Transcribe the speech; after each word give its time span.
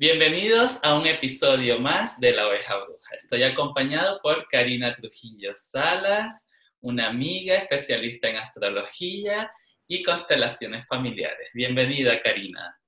Bienvenidos 0.00 0.80
a 0.82 0.98
un 0.98 1.06
episodio 1.06 1.78
más 1.78 2.18
de 2.18 2.32
La 2.32 2.48
Oveja 2.48 2.74
Bruja. 2.82 3.16
Estoy 3.18 3.42
acompañado 3.42 4.18
por 4.22 4.48
Karina 4.48 4.94
Trujillo 4.94 5.50
Salas, 5.54 6.48
una 6.80 7.08
amiga 7.08 7.56
especialista 7.56 8.30
en 8.30 8.36
astrología 8.36 9.52
y 9.86 10.02
constelaciones 10.02 10.86
familiares. 10.86 11.50
Bienvenida, 11.52 12.18
Karina. 12.22 12.78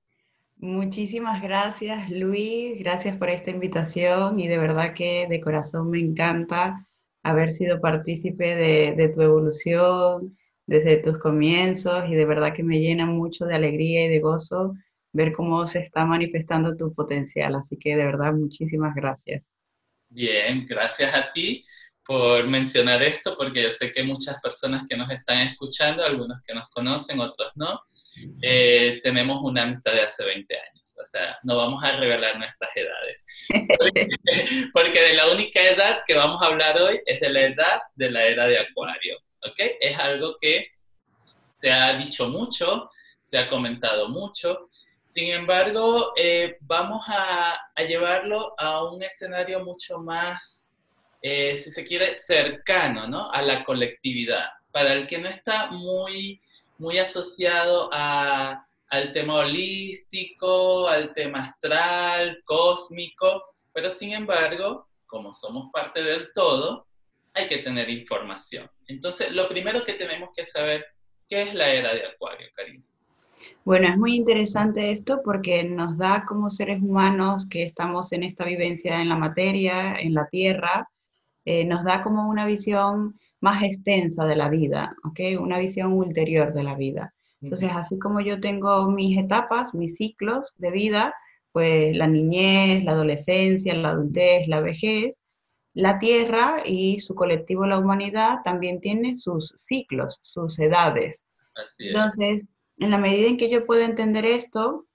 Muchísimas 0.56 1.43
gracias, 1.43 2.09
Luis. 2.11 2.79
Gracias 2.79 3.14
por 3.18 3.29
esta 3.29 3.50
invitación 3.50 4.40
y 4.40 4.48
de 4.48 4.56
verdad 4.56 4.94
que 4.94 5.26
de 5.29 5.42
corazón 5.42 5.90
me 5.90 6.00
encanta 6.00 6.88
haber 7.22 7.52
sido 7.52 7.79
partícipe 7.82 8.56
de, 8.56 8.94
de 8.96 9.08
tu 9.10 9.20
evolución 9.20 10.38
desde 10.66 10.96
tus 10.96 11.18
comienzos 11.18 12.08
y 12.08 12.14
de 12.14 12.24
verdad 12.24 12.54
que 12.54 12.62
me 12.62 12.80
llena 12.80 13.04
mucho 13.04 13.44
de 13.44 13.54
alegría 13.54 14.06
y 14.06 14.08
de 14.08 14.20
gozo 14.20 14.72
ver 15.12 15.32
cómo 15.32 15.66
se 15.66 15.80
está 15.80 16.04
manifestando 16.04 16.76
tu 16.76 16.92
potencial. 16.94 17.54
Así 17.54 17.76
que 17.76 17.96
de 17.96 18.04
verdad, 18.04 18.32
muchísimas 18.32 18.94
gracias. 18.94 19.43
Bien, 20.08 20.66
gracias 20.66 21.14
a 21.14 21.32
ti 21.32 21.64
por 22.04 22.48
mencionar 22.48 23.03
esto, 23.03 23.36
porque 23.36 23.62
yo 23.62 23.70
sé 23.70 23.93
que 23.93 24.03
muchas 24.03 24.40
personas 24.40 24.84
que 24.89 24.96
nos 24.96 25.11
están 25.11 25.39
escuchando, 25.39 26.04
algunos 26.04 26.39
que 26.44 26.53
nos 26.53 26.68
conocen, 26.68 27.20
otros 27.20 27.53
no, 27.54 27.80
eh, 28.43 29.00
tenemos 29.03 29.39
una 29.43 29.62
amistad 29.62 29.93
de 29.93 30.03
hace 30.03 30.25
20 30.25 30.54
años. 30.54 30.96
O 31.00 31.04
sea, 31.04 31.39
no 31.44 31.56
vamos 31.56 31.82
a 31.84 31.96
revelar 31.96 32.36
nuestras 32.39 32.70
edades. 32.77 33.27
Porque, 34.75 35.00
de 35.00 35.14
la 35.14 35.31
única 35.31 35.62
edad 35.62 36.03
que 36.06 36.14
vamos 36.14 36.42
a 36.42 36.47
hablar 36.47 36.81
hoy 36.81 37.00
es 37.06 37.20
de 37.20 37.28
la 37.28 37.42
edad 37.42 37.81
de 37.94 38.11
la 38.11 38.25
era 38.25 38.47
de 38.47 38.58
Acuario. 38.58 39.19
¿Ok? 39.44 39.61
Es 39.81 39.98
algo 39.98 40.36
que 40.41 40.69
se 41.50 41.70
ha 41.70 41.97
dicho 41.97 42.28
mucho, 42.28 42.91
se 43.22 43.39
ha 43.39 43.48
comentado 43.48 44.08
mucho. 44.08 44.69
Sin 45.12 45.30
embargo, 45.30 46.14
eh, 46.16 46.56
vamos 46.62 47.05
a, 47.06 47.55
llevarlo 47.86 48.55
a 48.56 48.83
un 48.83 49.03
escenario 49.03 49.62
mucho 49.62 49.98
más, 49.98 50.75
eh, 51.20 51.55
si 51.55 51.70
se 51.70 51.84
quiere, 51.84 52.19
cercano 52.19 53.06
¿no? 53.06 53.31
a 53.31 53.42
la 53.42 53.62
colectividad. 53.62 54.48
Para 54.70 54.95
el 54.95 55.06
que 55.06 55.19
no 55.19 55.28
está 55.28 55.70
muy, 55.70 56.41
muy 56.78 56.97
asociado 56.97 57.91
al 57.92 59.12
tema 59.12 59.34
holístico, 59.34 60.89
al 60.89 61.12
tema 61.12 61.41
astral, 61.41 62.41
cósmico, 62.47 63.53
pero 63.70 63.91
sin 63.91 64.15
embargo, 64.15 64.89
como 65.05 65.34
somos 65.34 65.70
parte 65.70 66.03
del 66.03 66.33
todo, 66.34 66.87
hay 67.34 67.48
que 67.48 67.59
tener 67.59 67.91
información. 67.91 68.70
Entonces, 68.87 69.31
lo 69.31 69.47
primero 69.47 69.84
que 69.84 69.92
tenemos 69.92 70.31
que 70.34 70.47
saber, 70.47 70.87
¿qué 71.28 71.42
es 71.42 71.53
la 71.53 71.69
era 71.69 71.92
de 71.92 72.06
Acuario, 72.06 72.48
Karina? 72.55 72.87
Bueno, 73.65 73.89
es 73.89 73.97
muy 73.97 74.17
interesante 74.17 74.91
esto 74.91 75.21
porque 75.25 75.62
nos 75.65 75.97
da 75.98 76.25
como 76.27 76.51
seres 76.51 76.83
humanos 76.83 77.47
que 77.47 77.65
estamos 77.65 78.12
en 78.12 78.23
esta 78.25 78.45
vivencia 78.45 79.01
en 79.01 79.09
la 79.09 79.17
materia, 79.17 79.97
en 79.97 80.15
la 80.15 80.27
tierra, 80.29 80.89
eh, 81.45 81.65
nos 81.65 81.84
da 81.84 82.03
como 82.03 82.29
una 82.29 82.47
visión 82.47 83.19
más 83.41 83.62
extensa 83.62 84.25
de 84.25 84.37
la 84.37 84.49
vida, 84.49 84.95
¿ok? 85.05 85.41
Una 85.41 85.59
visión 85.59 85.93
ulterior 85.93 86.53
de 86.55 86.62
la 86.62 86.75
vida. 86.77 87.12
Entonces, 87.41 87.71
así 87.75 87.99
como 87.99 88.21
yo 88.21 88.41
tengo 88.41 88.89
mis 88.89 89.19
etapas, 89.19 89.75
mis 89.75 89.97
ciclos 89.97 90.55
de 90.59 90.71
vida, 90.71 91.12
pues 91.51 91.95
la 91.97 92.06
niñez, 92.06 92.84
la 92.84 92.93
adolescencia, 92.93 93.75
la 93.75 93.91
adultez, 93.91 94.47
la 94.47 94.61
vejez, 94.61 95.21
la 95.75 95.99
Tierra 95.99 96.62
y 96.65 97.01
su 97.01 97.17
colectivo, 97.17 97.67
la 97.67 97.79
humanidad, 97.79 98.39
también 98.45 98.81
tiene 98.81 99.17
sus 99.17 99.55
ciclos, 99.56 100.21
sus 100.23 100.59
edades. 100.61 101.25
Así 101.56 101.89
es. 101.89 101.95
Entonces, 101.95 102.47
en 102.83 102.91
la 102.91 102.98
medida 102.98 103.28
en 103.28 103.36
que 103.36 103.48
yo 103.48 103.64
puedo 103.64 103.83
entender 103.83 104.25
esto, 104.27 104.86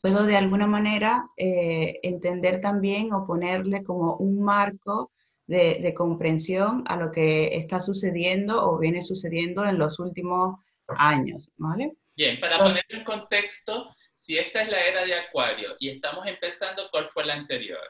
puedo 0.00 0.24
de 0.24 0.36
alguna 0.36 0.66
manera 0.66 1.26
eh, 1.36 1.98
entender 2.02 2.60
también 2.60 3.12
o 3.12 3.26
ponerle 3.26 3.82
como 3.82 4.16
un 4.16 4.42
marco 4.42 5.10
de, 5.46 5.94
comprensión 5.96 6.84
a 6.86 6.96
lo 6.96 7.10
que 7.10 7.56
está 7.56 7.80
sucediendo 7.80 8.62
o 8.62 8.78
viene 8.78 9.02
sucediendo 9.02 9.64
en 9.64 9.78
los 9.78 9.98
últimos 9.98 10.60
años, 10.88 11.50
¿vale? 11.56 11.94
Bien, 12.14 12.38
para 12.38 12.58
poner 12.58 12.84
en 12.90 13.02
contexto, 13.02 13.94
si 14.14 14.36
esta 14.36 14.62
es 14.62 14.70
la 14.70 14.84
era 14.84 15.04
de 15.04 15.14
Acuario 15.14 15.70
y 15.78 15.88
estamos 15.88 16.26
empezando, 16.26 16.82
¿cuál 16.90 17.08
fue 17.08 17.24
la 17.24 17.34
anterior? 17.34 17.80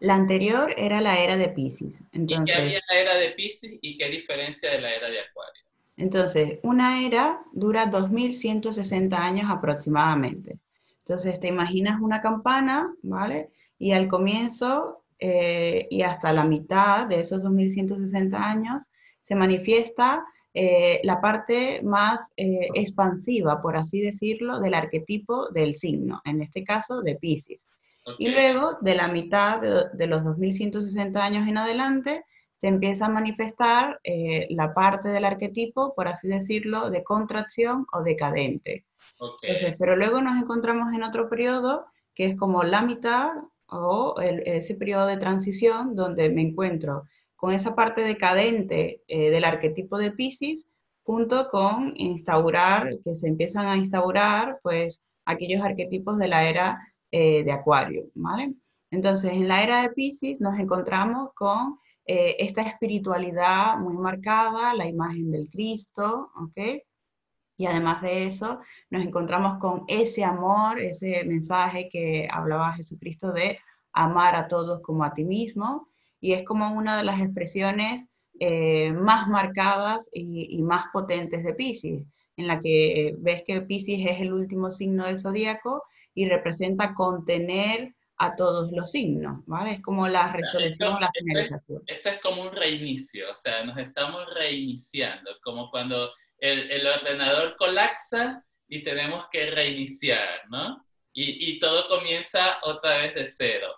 La 0.00 0.14
anterior 0.14 0.74
era 0.76 1.00
la 1.00 1.20
era 1.20 1.36
de 1.36 1.48
Pisces. 1.48 2.02
Entonces, 2.12 2.54
¿Y 2.54 2.58
qué 2.58 2.62
había 2.62 2.80
la 2.88 2.98
era 2.98 3.14
de 3.14 3.30
Pisces 3.30 3.78
y 3.80 3.96
qué 3.96 4.08
diferencia 4.08 4.70
de 4.70 4.80
la 4.80 4.92
era 4.92 5.08
de 5.08 5.20
Acuario? 5.20 5.67
Entonces, 5.98 6.60
una 6.62 7.04
era 7.04 7.40
dura 7.52 7.86
2160 7.86 9.16
años 9.16 9.50
aproximadamente. 9.50 10.58
Entonces, 11.00 11.40
te 11.40 11.48
imaginas 11.48 12.00
una 12.00 12.22
campana, 12.22 12.94
¿vale? 13.02 13.50
Y 13.78 13.90
al 13.92 14.06
comienzo 14.06 15.02
eh, 15.18 15.88
y 15.90 16.02
hasta 16.02 16.32
la 16.32 16.44
mitad 16.44 17.08
de 17.08 17.20
esos 17.20 17.42
2160 17.42 18.38
años 18.38 18.88
se 19.22 19.34
manifiesta 19.34 20.24
eh, 20.54 21.00
la 21.02 21.20
parte 21.20 21.82
más 21.82 22.30
eh, 22.36 22.68
expansiva, 22.74 23.60
por 23.60 23.76
así 23.76 24.00
decirlo, 24.00 24.60
del 24.60 24.74
arquetipo 24.74 25.48
del 25.50 25.74
signo, 25.74 26.22
en 26.24 26.42
este 26.42 26.62
caso 26.62 27.02
de 27.02 27.16
Pisces. 27.16 27.66
Y 28.18 28.28
luego, 28.28 28.78
de 28.80 28.94
la 28.94 29.08
mitad 29.08 29.60
de, 29.60 29.82
de 29.92 30.06
los 30.06 30.24
2160 30.24 31.22
años 31.22 31.46
en 31.48 31.58
adelante, 31.58 32.24
se 32.58 32.68
empieza 32.68 33.06
a 33.06 33.10
manifestar 33.10 34.00
eh, 34.04 34.46
la 34.50 34.74
parte 34.74 35.08
del 35.08 35.24
arquetipo, 35.24 35.94
por 35.94 36.08
así 36.08 36.28
decirlo, 36.28 36.90
de 36.90 37.02
contracción 37.02 37.86
o 37.92 38.02
decadente. 38.02 38.84
pero 39.78 39.96
luego 39.96 40.20
nos 40.20 40.40
encontramos 40.40 40.92
en 40.92 41.02
otro 41.02 41.28
periodo 41.28 41.86
que 42.14 42.26
es 42.26 42.36
como 42.36 42.64
la 42.64 42.82
mitad 42.82 43.30
o 43.68 44.16
ese 44.20 44.74
periodo 44.74 45.06
de 45.06 45.18
transición 45.18 45.94
donde 45.94 46.30
me 46.30 46.42
encuentro 46.42 47.04
con 47.36 47.52
esa 47.52 47.76
parte 47.76 48.02
decadente 48.02 49.02
eh, 49.06 49.30
del 49.30 49.44
arquetipo 49.44 49.98
de 49.98 50.10
Pisces 50.10 50.68
junto 51.04 51.48
con 51.48 51.92
instaurar, 51.94 52.98
que 53.04 53.14
se 53.16 53.28
empiezan 53.28 53.66
a 53.66 53.76
instaurar, 53.76 54.58
pues, 54.62 55.02
aquellos 55.24 55.64
arquetipos 55.64 56.18
de 56.18 56.28
la 56.28 56.48
era 56.48 56.78
eh, 57.12 57.44
de 57.44 57.52
Acuario, 57.52 58.06
¿vale? 58.14 58.54
Entonces, 58.90 59.32
en 59.32 59.46
la 59.46 59.62
era 59.62 59.82
de 59.82 59.90
Pisces 59.90 60.40
nos 60.40 60.58
encontramos 60.58 61.30
con 61.34 61.78
eh, 62.10 62.36
esta 62.38 62.62
espiritualidad 62.62 63.76
muy 63.76 63.92
marcada, 63.92 64.72
la 64.72 64.86
imagen 64.86 65.30
del 65.30 65.50
Cristo, 65.50 66.30
¿ok? 66.36 66.82
Y 67.58 67.66
además 67.66 68.00
de 68.00 68.24
eso, 68.24 68.60
nos 68.88 69.04
encontramos 69.04 69.58
con 69.58 69.84
ese 69.88 70.24
amor, 70.24 70.80
ese 70.80 71.22
mensaje 71.24 71.90
que 71.90 72.26
hablaba 72.32 72.72
Jesucristo 72.72 73.32
de 73.32 73.58
amar 73.92 74.36
a 74.36 74.48
todos 74.48 74.80
como 74.80 75.04
a 75.04 75.12
ti 75.12 75.22
mismo, 75.24 75.88
y 76.18 76.32
es 76.32 76.46
como 76.46 76.72
una 76.72 76.96
de 76.96 77.04
las 77.04 77.20
expresiones 77.20 78.06
eh, 78.40 78.90
más 78.92 79.28
marcadas 79.28 80.08
y, 80.10 80.62
más 80.62 80.86
potentes 80.94 81.44
de 81.44 81.52
Pisces, 81.52 82.06
en 82.38 82.46
la 82.46 82.62
que 82.62 83.16
ves 83.18 83.42
que 83.46 83.60
Pisces 83.60 84.00
es 84.06 84.20
el 84.22 84.32
último 84.32 84.72
signo 84.72 85.04
del 85.04 85.20
zodíaco 85.20 85.82
y 86.14 86.26
representa 86.26 86.94
contener 86.94 87.94
a 88.18 88.34
todos 88.34 88.72
los 88.72 88.90
signos, 88.90 89.44
¿vale? 89.46 89.74
Es 89.74 89.82
como 89.82 90.08
la 90.08 90.32
resolución, 90.32 91.00
la 91.00 91.10
finalización. 91.16 91.82
Esto, 91.86 92.08
es 92.08 92.20
como 92.20 92.42
un 92.42 92.52
reinicio, 92.52 93.30
o 93.30 93.36
sea, 93.36 93.64
nos 93.64 93.78
estamos 93.78 94.26
reiniciando, 94.34 95.38
como 95.42 95.70
cuando 95.70 96.10
el, 96.38 96.70
el 96.70 96.86
ordenador 96.86 97.56
colapsa 97.56 98.44
y 98.68 98.82
tenemos 98.82 99.26
que 99.30 99.50
reiniciar, 99.50 100.48
¿no? 100.50 100.84
Y, 101.12 101.50
y, 101.50 101.58
todo 101.58 101.88
comienza 101.88 102.58
otra 102.62 102.98
vez 102.98 103.14
de 103.14 103.24
cero. 103.24 103.68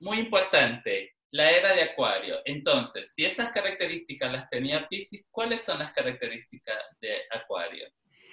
Muy 0.00 0.18
importante, 0.18 1.12
la 1.30 1.50
era 1.50 1.74
de 1.74 1.82
Acuario. 1.82 2.36
Entonces, 2.44 3.12
si 3.14 3.24
esas 3.24 3.50
características 3.50 4.32
las 4.32 4.48
tenía 4.50 4.88
Pisces, 4.88 5.26
¿cuáles 5.30 5.62
son 5.62 5.80
las 5.80 5.92
características 5.92 6.78
de 7.00 7.16
Acuario? 7.30 7.86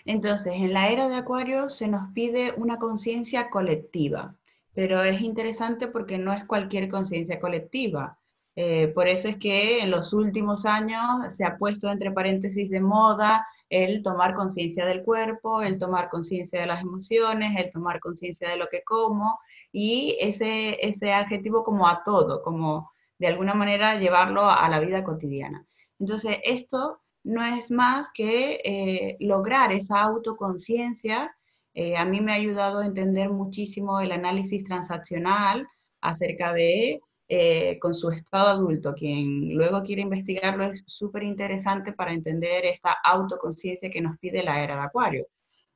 Entonces, 0.06 0.54
en 0.54 0.74
la 0.74 0.90
era 0.90 1.10
de 1.10 1.16
Acuario 1.16 1.70
se 1.70 1.88
nos 1.88 2.12
pide 2.14 2.54
una 2.58 2.78
conciencia 2.78 3.50
colectiva 3.50 4.36
pero 4.74 5.04
es 5.04 5.22
interesante 5.22 5.88
porque 5.88 6.18
no 6.18 6.34
es 6.34 6.46
cualquier 6.46 6.90
conciencia 6.90 7.40
colectiva. 7.40 8.18
Eh, 8.56 8.90
por 8.90 9.08
eso 9.08 9.30
es 9.30 9.38
que 9.38 9.80
en 9.80 9.92
los 9.92 10.14
últimos 10.14 10.66
años 10.66 11.36
se 11.36 11.46
ha 11.46 11.58
puesto 11.58 11.90
entre 11.90 12.12
paréntesis 12.12 12.70
de 12.70 12.82
moda 12.82 13.48
el 13.70 14.04
tomar 14.04 14.34
conciencia 14.36 14.86
del 14.86 15.04
cuerpo, 15.04 15.62
el 15.62 15.80
tomar 15.80 16.10
conciencia 16.10 16.60
de 16.60 16.68
las 16.68 16.82
emociones, 16.82 17.54
el 17.58 17.72
tomar 17.72 18.00
conciencia 18.02 18.50
de 18.50 18.58
lo 18.58 18.68
que 18.68 18.84
como 18.84 19.40
y 19.72 20.18
ese, 20.20 20.86
ese 20.86 21.14
adjetivo 21.14 21.64
como 21.64 21.88
a 21.88 22.04
todo, 22.04 22.44
como 22.44 22.92
de 23.18 23.28
alguna 23.28 23.54
manera 23.54 23.98
llevarlo 24.00 24.50
a, 24.50 24.68
la 24.68 24.80
vida 24.80 25.04
cotidiana. 25.04 25.66
Entonces, 26.00 26.40
esto 26.44 27.00
no 27.24 27.46
es 27.46 27.72
más 27.72 28.10
que 28.14 28.60
eh, 28.66 29.18
lograr 29.20 29.72
esa 29.72 30.02
autoconciencia 30.02 31.34
eh, 31.74 31.96
a 31.98 32.06
mí 32.06 32.22
me 32.22 32.32
ha 32.34 32.36
ayudado 32.36 32.80
a 32.80 32.86
entender 32.86 33.30
muchísimo 33.30 34.00
el 34.02 34.12
análisis 34.12 34.64
transaccional 34.64 35.68
acerca 36.02 36.54
de 36.54 37.02
eh, 37.28 37.80
con 37.80 37.94
su 37.94 38.10
estado 38.12 38.50
adulto. 38.50 38.94
Quien 38.94 39.54
luego 39.56 39.84
quiere 39.84 40.02
investigarlo 40.02 40.66
es 40.66 40.84
súper 40.88 41.24
interesante 41.24 41.94
para 41.94 42.14
entender 42.14 42.66
esta 42.66 42.94
autoconciencia 43.04 43.90
que 43.90 44.02
nos 44.02 44.18
pide 44.20 44.44
la 44.44 44.64
era 44.64 44.76
de 44.76 44.82
Acuario. 44.82 45.28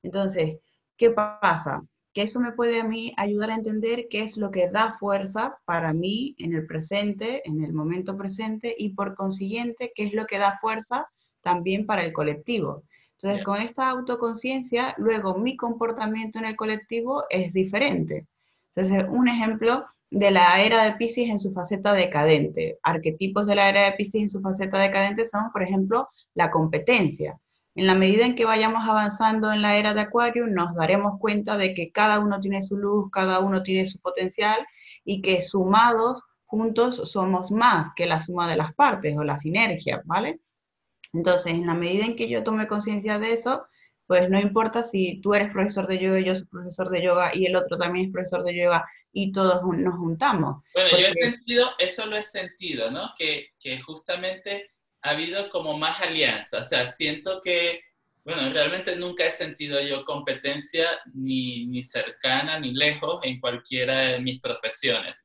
Entonces, 0.03 0.57
¿qué 0.97 1.11
pasa? 1.11 1.81
que 2.15 2.21
eso 2.21 2.39
me 2.39 2.53
puede 2.53 2.79
a 2.79 2.85
mí 2.85 3.13
ayudar 3.17 3.51
a 3.51 3.55
entender 3.55 4.07
qué 4.09 4.23
es 4.23 4.37
lo 4.37 4.49
que 4.49 4.69
da 4.69 4.95
fuerza 4.97 5.57
para 5.65 5.91
mí 5.91 6.33
en 6.37 6.55
el 6.55 6.65
presente, 6.65 7.41
en 7.43 7.61
el 7.61 7.73
momento 7.73 8.15
presente, 8.15 8.73
y 8.77 8.93
por 8.93 9.15
consiguiente, 9.15 9.91
qué 9.93 10.05
es 10.05 10.13
lo 10.13 10.25
que 10.25 10.37
da 10.37 10.57
fuerza 10.61 11.09
también 11.41 11.85
para 11.85 12.05
el 12.05 12.13
colectivo. 12.13 12.83
Entonces, 13.21 13.43
con 13.45 13.61
esta 13.61 13.89
autoconciencia, 13.89 14.93
luego 14.97 15.37
mi 15.37 15.55
comportamiento 15.57 16.39
en 16.39 16.45
el 16.45 16.55
colectivo 16.55 17.23
es 17.29 17.53
diferente. 17.53 18.27
Entonces, 18.75 19.05
un 19.09 19.27
ejemplo 19.27 19.85
de 20.11 20.31
la 20.31 20.61
era 20.61 20.83
de 20.83 20.93
Pisces 20.93 21.29
en 21.29 21.39
su 21.39 21.51
faceta 21.53 21.93
decadente. 21.93 22.77
Arquetipos 22.83 23.45
de 23.47 23.55
la 23.55 23.69
era 23.69 23.83
de 23.85 23.93
Pisces 23.93 24.21
en 24.21 24.29
su 24.29 24.41
faceta 24.41 24.79
decadente 24.79 25.25
son, 25.27 25.51
por 25.51 25.63
ejemplo, 25.63 26.09
la 26.33 26.51
competencia. 26.51 27.39
En 27.75 27.87
la 27.87 27.95
medida 27.95 28.25
en 28.25 28.35
que 28.35 28.45
vayamos 28.45 28.87
avanzando 28.87 29.51
en 29.51 29.61
la 29.61 29.75
era 29.77 29.93
de 29.93 30.01
Acuario, 30.01 30.47
nos 30.47 30.73
daremos 30.75 31.19
cuenta 31.19 31.57
de 31.57 31.73
que 31.73 31.91
cada 31.91 32.19
uno 32.19 32.39
tiene 32.39 32.63
su 32.63 32.77
luz, 32.77 33.09
cada 33.11 33.39
uno 33.39 33.63
tiene 33.63 33.87
su 33.87 33.99
potencial 33.99 34.65
y 35.03 35.21
que 35.21 35.41
sumados, 35.41 36.21
juntos, 36.45 37.01
somos 37.11 37.51
más 37.51 37.89
que 37.95 38.05
la 38.05 38.21
suma 38.21 38.49
de 38.49 38.55
las 38.55 38.73
partes 38.73 39.17
o 39.17 39.23
la 39.23 39.39
sinergia, 39.39 40.01
¿vale? 40.05 40.39
Entonces, 41.15 41.53
en 41.53 41.65
la 41.65 41.73
medida 41.73 42.05
en 42.05 42.15
que 42.15 42.27
yo 42.27 42.43
tome 42.43 42.67
conciencia 42.67 43.17
de 43.19 43.33
eso, 43.33 43.65
pues 44.07 44.29
no 44.29 44.39
importa 44.39 44.83
si 44.83 45.19
tú 45.21 45.33
eres 45.33 45.51
profesor 45.51 45.87
de 45.87 45.99
yoga 45.99 46.19
y 46.19 46.25
yo 46.25 46.35
soy 46.35 46.45
profesor 46.45 46.89
de 46.89 47.03
yoga 47.03 47.31
y 47.33 47.45
el 47.45 47.55
otro 47.55 47.77
también 47.77 48.07
es 48.07 48.11
profesor 48.11 48.43
de 48.43 48.55
yoga 48.55 48.85
y 49.11 49.31
todos 49.31 49.61
nos 49.63 49.95
juntamos. 49.95 50.63
Bueno, 50.73 50.89
yo 50.91 51.07
he 51.07 51.11
sentido, 51.11 51.71
eso 51.79 52.05
lo 52.05 52.17
he 52.17 52.23
sentido, 52.23 52.91
¿no? 52.91 53.11
Que, 53.17 53.49
que 53.59 53.79
justamente 53.81 54.71
ha 55.01 55.11
habido 55.11 55.49
como 55.49 55.77
más 55.77 56.01
alianza, 56.01 56.59
o 56.59 56.63
sea, 56.63 56.87
siento 56.87 57.39
que, 57.41 57.81
bueno, 58.23 58.51
realmente 58.51 58.95
nunca 58.95 59.25
he 59.25 59.31
sentido 59.31 59.79
yo 59.81 60.03
competencia 60.03 60.87
ni, 61.13 61.67
ni 61.67 61.81
cercana 61.81 62.59
ni 62.59 62.73
lejos 62.73 63.19
en 63.23 63.39
cualquiera 63.39 63.99
de 63.99 64.19
mis 64.19 64.41
profesiones. 64.41 65.23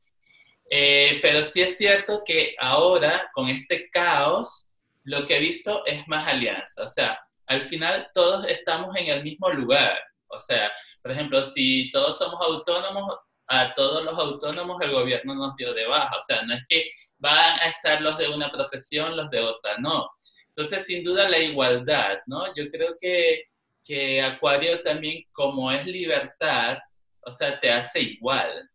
Eh, 0.70 1.18
pero 1.20 1.42
sí 1.42 1.62
es 1.62 1.76
cierto 1.76 2.22
que 2.24 2.54
ahora, 2.58 3.28
con 3.34 3.48
este 3.48 3.90
caos, 3.90 4.69
lo 5.04 5.26
que 5.26 5.36
he 5.36 5.40
visto 5.40 5.84
es 5.86 6.06
más 6.08 6.26
alianza, 6.26 6.82
o 6.82 6.88
sea, 6.88 7.18
al 7.46 7.62
final 7.62 8.08
todos 8.14 8.46
estamos 8.46 8.96
en 8.96 9.08
el 9.08 9.24
mismo 9.24 9.50
lugar. 9.50 9.98
O 10.28 10.38
sea, 10.38 10.70
por 11.02 11.10
ejemplo, 11.10 11.42
si 11.42 11.90
todos 11.90 12.16
somos 12.16 12.40
autónomos, 12.40 13.18
a 13.48 13.74
todos 13.74 14.04
los 14.04 14.16
autónomos 14.16 14.80
el 14.80 14.92
gobierno 14.92 15.34
nos 15.34 15.56
dio 15.56 15.74
de 15.74 15.86
baja. 15.86 16.16
O 16.16 16.20
sea, 16.20 16.42
no 16.42 16.54
es 16.54 16.62
que 16.68 16.88
van 17.18 17.58
a 17.58 17.68
estar 17.68 18.00
los 18.00 18.16
de 18.16 18.28
una 18.28 18.50
profesión, 18.52 19.16
los 19.16 19.28
de 19.30 19.40
otra, 19.40 19.76
no. 19.78 20.08
Entonces, 20.46 20.86
sin 20.86 21.02
duda, 21.02 21.28
la 21.28 21.38
igualdad, 21.38 22.18
¿no? 22.26 22.46
Yo 22.54 22.70
creo 22.70 22.94
que, 23.00 23.42
que 23.84 24.22
Acuario 24.22 24.82
también, 24.82 25.24
como 25.32 25.72
es 25.72 25.84
libertad, 25.86 26.78
o 27.22 27.32
sea, 27.32 27.58
te 27.58 27.70
hace 27.70 28.00
igual. 28.00 28.69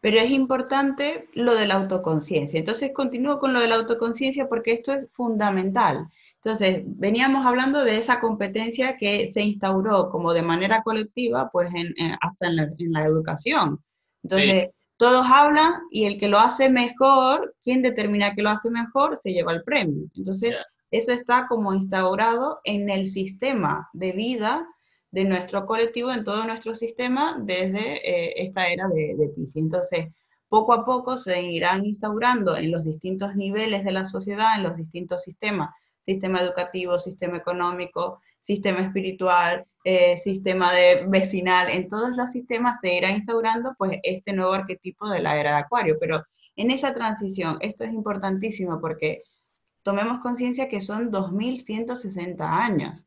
Pero 0.00 0.18
es 0.18 0.30
importante 0.30 1.28
lo 1.34 1.54
de 1.54 1.66
la 1.66 1.74
autoconciencia. 1.74 2.58
Entonces, 2.58 2.92
continúo 2.94 3.38
con 3.38 3.52
lo 3.52 3.60
de 3.60 3.68
la 3.68 3.76
autoconciencia 3.76 4.48
porque 4.48 4.72
esto 4.72 4.92
es 4.92 5.10
fundamental. 5.12 6.08
Entonces, 6.42 6.82
veníamos 6.86 7.44
hablando 7.44 7.84
de 7.84 7.98
esa 7.98 8.18
competencia 8.18 8.96
que 8.96 9.30
se 9.34 9.42
instauró 9.42 10.08
como 10.10 10.32
de 10.32 10.40
manera 10.40 10.82
colectiva, 10.82 11.50
pues 11.50 11.70
hasta 12.22 12.46
en 12.46 12.92
la, 12.92 13.04
educación. 13.04 13.78
Entonces, 14.22 14.70
todos 14.96 15.26
hablan 15.30 15.72
y 15.90 16.04
el 16.04 16.18
que 16.18 16.28
lo 16.28 16.38
hace 16.38 16.70
mejor, 16.70 17.54
quien 17.62 17.82
determina 17.82 18.34
que 18.34 18.42
lo 18.42 18.50
hace 18.50 18.70
mejor, 18.70 19.18
se 19.22 19.32
lleva 19.32 19.52
el 19.52 19.62
premio. 19.64 20.06
Entonces, 20.16 20.54
eso 20.90 21.12
está 21.12 21.46
como 21.46 21.74
instaurado 21.74 22.60
en 22.64 22.88
el 22.88 23.06
sistema 23.06 23.88
de 23.92 24.12
vida 24.12 24.66
de 25.10 25.24
nuestro 25.24 25.66
colectivo, 25.66 26.10
en 26.12 26.24
todo 26.24 26.44
nuestro 26.44 26.74
sistema, 26.74 27.36
desde 27.40 27.96
eh, 28.08 28.44
esta 28.46 28.68
era 28.68 28.88
de, 28.88 29.16
de 29.16 29.30
Entonces, 29.56 30.08
poco 30.48 30.72
a 30.72 30.84
poco 30.84 31.16
se 31.16 31.42
irán 31.42 31.84
instaurando 31.84 32.56
en 32.56 32.70
los 32.70 32.84
distintos 32.84 33.34
niveles 33.36 33.84
de 33.84 33.92
la 33.92 34.06
sociedad, 34.06 34.56
en 34.56 34.64
los 34.64 34.76
distintos 34.76 35.22
sistemas, 35.24 35.70
sistema 36.02 36.40
educativo, 36.40 36.98
sistema 36.98 37.36
económico, 37.38 38.20
sistema 38.40 38.80
espiritual, 38.80 39.64
eh, 39.84 40.16
sistema 40.16 40.72
de 40.72 41.04
vecinal, 41.06 41.68
en 41.68 41.88
todos 41.88 42.10
los 42.16 42.32
sistemas 42.32 42.80
se 42.80 42.94
irá 42.94 43.10
instaurando 43.10 43.74
pues 43.78 43.98
este 44.02 44.32
nuevo 44.32 44.52
arquetipo 44.52 45.08
de 45.08 45.20
la 45.20 45.38
era 45.38 45.52
de 45.52 45.58
Acuario, 45.58 45.96
pero 46.00 46.24
en 46.56 46.70
esa 46.70 46.92
transición, 46.94 47.56
esto 47.60 47.84
es 47.84 47.92
importantísimo 47.92 48.80
porque 48.80 49.22
tomemos 49.82 50.20
conciencia 50.20 50.68
que 50.68 50.80
son 50.80 51.10
2160 51.10 52.44
años. 52.44 53.06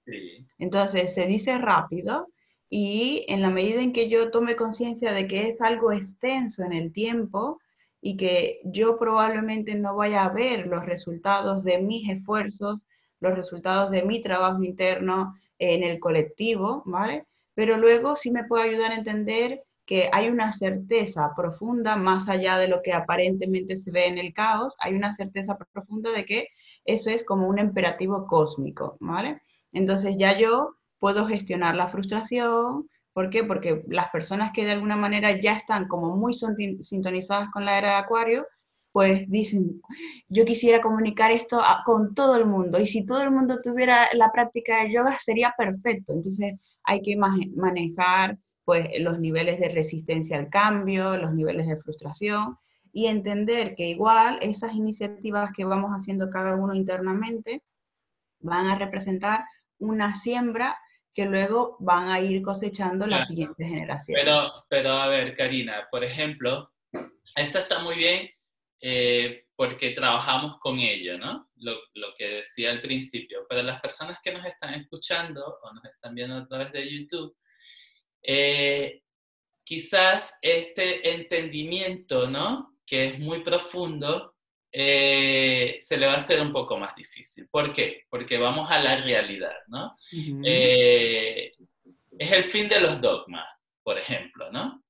Entonces 0.57 1.13
se 1.13 1.25
dice 1.25 1.57
rápido 1.57 2.27
y 2.69 3.25
en 3.27 3.41
la 3.41 3.49
medida 3.49 3.81
en 3.81 3.93
que 3.93 4.09
yo 4.09 4.31
tome 4.31 4.55
conciencia 4.55 5.13
de 5.13 5.27
que 5.27 5.49
es 5.49 5.61
algo 5.61 5.91
extenso 5.91 6.63
en 6.63 6.73
el 6.73 6.91
tiempo, 6.91 7.59
y 8.05 8.17
que 8.17 8.59
yo 8.65 8.99
probablemente 8.99 9.75
no 9.75 9.95
vaya 9.95 10.25
a 10.25 10.29
ver 10.29 10.67
los 10.67 10.85
resultados 10.85 11.63
de 11.63 11.77
mis 11.77 12.09
esfuerzos, 12.09 12.79
los 13.21 13.33
resultados 13.33 13.91
de 13.91 14.03
mi 14.03 14.21
trabajo 14.21 14.61
interno 14.61 15.35
en 15.57 15.83
el 15.83 16.01
colectivo, 16.01 16.83
¿vale? 16.85 17.25
Pero 17.55 17.77
luego 17.77 18.17
sí 18.17 18.29
me 18.29 18.43
puede 18.43 18.69
ayudar 18.69 18.91
a 18.91 18.97
entender 18.97 19.63
que 19.85 20.09
hay 20.11 20.27
una 20.27 20.51
certeza 20.51 21.31
profunda, 21.33 21.95
más 21.95 22.27
allá 22.27 22.57
de 22.57 22.67
lo 22.67 22.81
que 22.81 22.91
aparentemente 22.91 23.77
se 23.77 23.89
ve 23.89 24.07
en 24.07 24.17
el 24.17 24.33
caos, 24.33 24.75
hay 24.79 24.93
una 24.93 25.13
certeza 25.13 25.57
profunda 25.71 26.11
de 26.11 26.25
que 26.25 26.49
eso 26.85 27.09
es 27.09 27.23
como 27.23 27.47
un 27.47 27.59
imperativo 27.59 28.27
cósmico, 28.27 28.97
¿vale? 28.99 29.41
Entonces 29.71 30.15
ya 30.17 30.37
yo 30.37 30.75
puedo 30.99 31.25
gestionar 31.25 31.75
la 31.75 31.87
frustración, 31.87 32.87
¿Por 33.13 33.29
qué? 33.29 33.43
Porque 33.43 33.83
las 33.87 34.09
personas 34.09 34.51
que 34.53 34.65
de 34.65 34.71
alguna 34.71 34.95
manera 34.95 35.39
ya 35.39 35.55
están 35.55 35.87
como 35.87 36.15
muy 36.17 36.33
sintonizadas 36.33 37.49
con 37.51 37.63
la 37.63 37.77
era 37.77 37.91
de 37.91 37.95
Acuario, 37.97 38.47
pues 38.91 39.29
dicen, 39.29 39.81
yo 40.29 40.45
quisiera 40.45 40.81
comunicar 40.81 41.31
esto 41.31 41.61
con 41.85 42.15
todo 42.15 42.35
el 42.35 42.45
mundo 42.45 42.79
y 42.79 42.87
si 42.87 43.05
todo 43.05 43.21
el 43.21 43.31
mundo 43.31 43.59
tuviera 43.63 44.07
la 44.13 44.31
práctica 44.31 44.83
de 44.83 44.93
yoga 44.93 45.17
sería 45.19 45.53
perfecto. 45.57 46.13
Entonces 46.13 46.55
hay 46.83 47.01
que 47.01 47.15
manejar 47.15 48.37
pues 48.65 48.87
los 48.99 49.19
niveles 49.19 49.59
de 49.59 49.69
resistencia 49.69 50.37
al 50.37 50.49
cambio, 50.49 51.17
los 51.17 51.33
niveles 51.33 51.67
de 51.67 51.77
frustración 51.77 52.57
y 52.93 53.07
entender 53.07 53.75
que 53.75 53.87
igual 53.87 54.37
esas 54.41 54.73
iniciativas 54.73 55.49
que 55.53 55.65
vamos 55.65 55.91
haciendo 55.91 56.29
cada 56.29 56.55
uno 56.55 56.75
internamente 56.75 57.63
van 58.39 58.67
a 58.67 58.77
representar 58.77 59.43
una 59.79 60.13
siembra 60.15 60.77
que 61.13 61.25
luego 61.25 61.75
van 61.79 62.09
a 62.09 62.19
ir 62.19 62.41
cosechando 62.43 63.07
las 63.07 63.27
siguientes 63.27 63.67
generaciones. 63.67 64.23
Pero, 64.23 64.65
pero 64.69 64.91
a 64.91 65.07
ver, 65.07 65.35
Karina, 65.35 65.87
por 65.91 66.03
ejemplo, 66.03 66.71
esto 67.35 67.59
está 67.59 67.79
muy 67.79 67.95
bien 67.95 68.29
eh, 68.79 69.45
porque 69.55 69.91
trabajamos 69.91 70.57
con 70.59 70.79
ello, 70.79 71.17
¿no? 71.17 71.49
Lo, 71.57 71.73
lo, 71.93 72.13
que 72.15 72.27
decía 72.27 72.71
al 72.71 72.81
principio. 72.81 73.45
Pero 73.47 73.63
las 73.63 73.79
personas 73.79 74.19
que 74.23 74.33
nos 74.33 74.45
están 74.45 74.73
escuchando 74.73 75.59
o 75.61 75.73
nos 75.73 75.85
están 75.85 76.13
viendo 76.15 76.35
a 76.35 76.47
través 76.47 76.71
de 76.71 76.91
YouTube, 76.91 77.35
eh, 78.23 79.03
quizás 79.63 80.37
este 80.41 81.11
entendimiento, 81.11 82.27
¿no? 82.27 82.72
Que 82.85 83.05
es 83.05 83.19
muy 83.19 83.43
profundo, 83.43 84.33
eh, 84.75 85.77
se 85.81 85.97
le 85.97 86.07
va 86.07 86.13
a 86.13 86.17
hacer 86.17 86.41
un 86.41 86.51
poco 86.51 86.77
más 86.77 86.95
difícil. 86.95 87.47
¿Por 87.47 87.71
qué? 87.71 88.05
Porque 88.09 88.39
vamos 88.39 88.71
a 88.71 88.79
la 88.79 88.97
realidad, 88.97 89.55
¿no? 89.67 89.95
Eh, 90.11 91.53
es 92.17 92.31
el 92.31 92.43
fin 92.43 92.67
de 92.67 92.79
los 92.79 92.99
dogmas, 92.99 93.45
por 93.83 93.99
ejemplo, 93.99 94.51
¿no? 94.51 94.83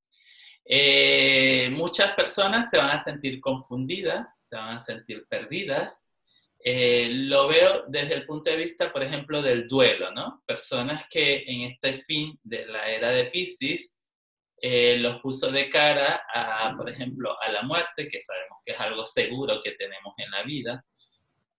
Eh, 0.63 1.69
muchas 1.73 2.15
personas 2.15 2.69
se 2.69 2.77
van 2.77 2.91
a 2.91 3.03
sentir 3.03 3.41
confundidas, 3.41 4.25
se 4.39 4.55
van 4.55 4.77
a 4.77 4.79
sentir 4.79 5.25
perdidas. 5.27 6.07
lo 6.65 7.49
veo 7.49 7.83
desde 7.89 8.13
el 8.13 8.25
punto 8.25 8.49
de 8.49 8.55
vista, 8.55 8.93
por 8.93 9.03
ejemplo, 9.03 9.41
del 9.41 9.67
duelo, 9.67 10.11
¿no? 10.11 10.41
Personas 10.45 11.05
que 11.09 11.43
en 11.45 11.63
este 11.63 11.97
fin 12.03 12.39
de 12.41 12.65
la 12.67 12.89
era 12.89 13.09
de 13.09 13.25
Pisces 13.25 13.92
eh, 14.65 14.95
los 14.97 15.19
puso 15.19 15.51
de 15.51 15.67
cara 15.67 16.23
a, 16.33 16.73
por 16.77 16.89
ejemplo, 16.89 17.35
a 17.41 17.51
la 17.51 17.63
muerte, 17.63 18.07
que 18.07 18.21
sabemos 18.21 18.59
que 18.65 18.71
es 18.71 18.79
algo 18.79 19.03
seguro 19.03 19.59
que 19.61 19.71
tenemos 19.71 20.13
en 20.15 20.31
la 20.31 20.43
vida. 20.43 20.85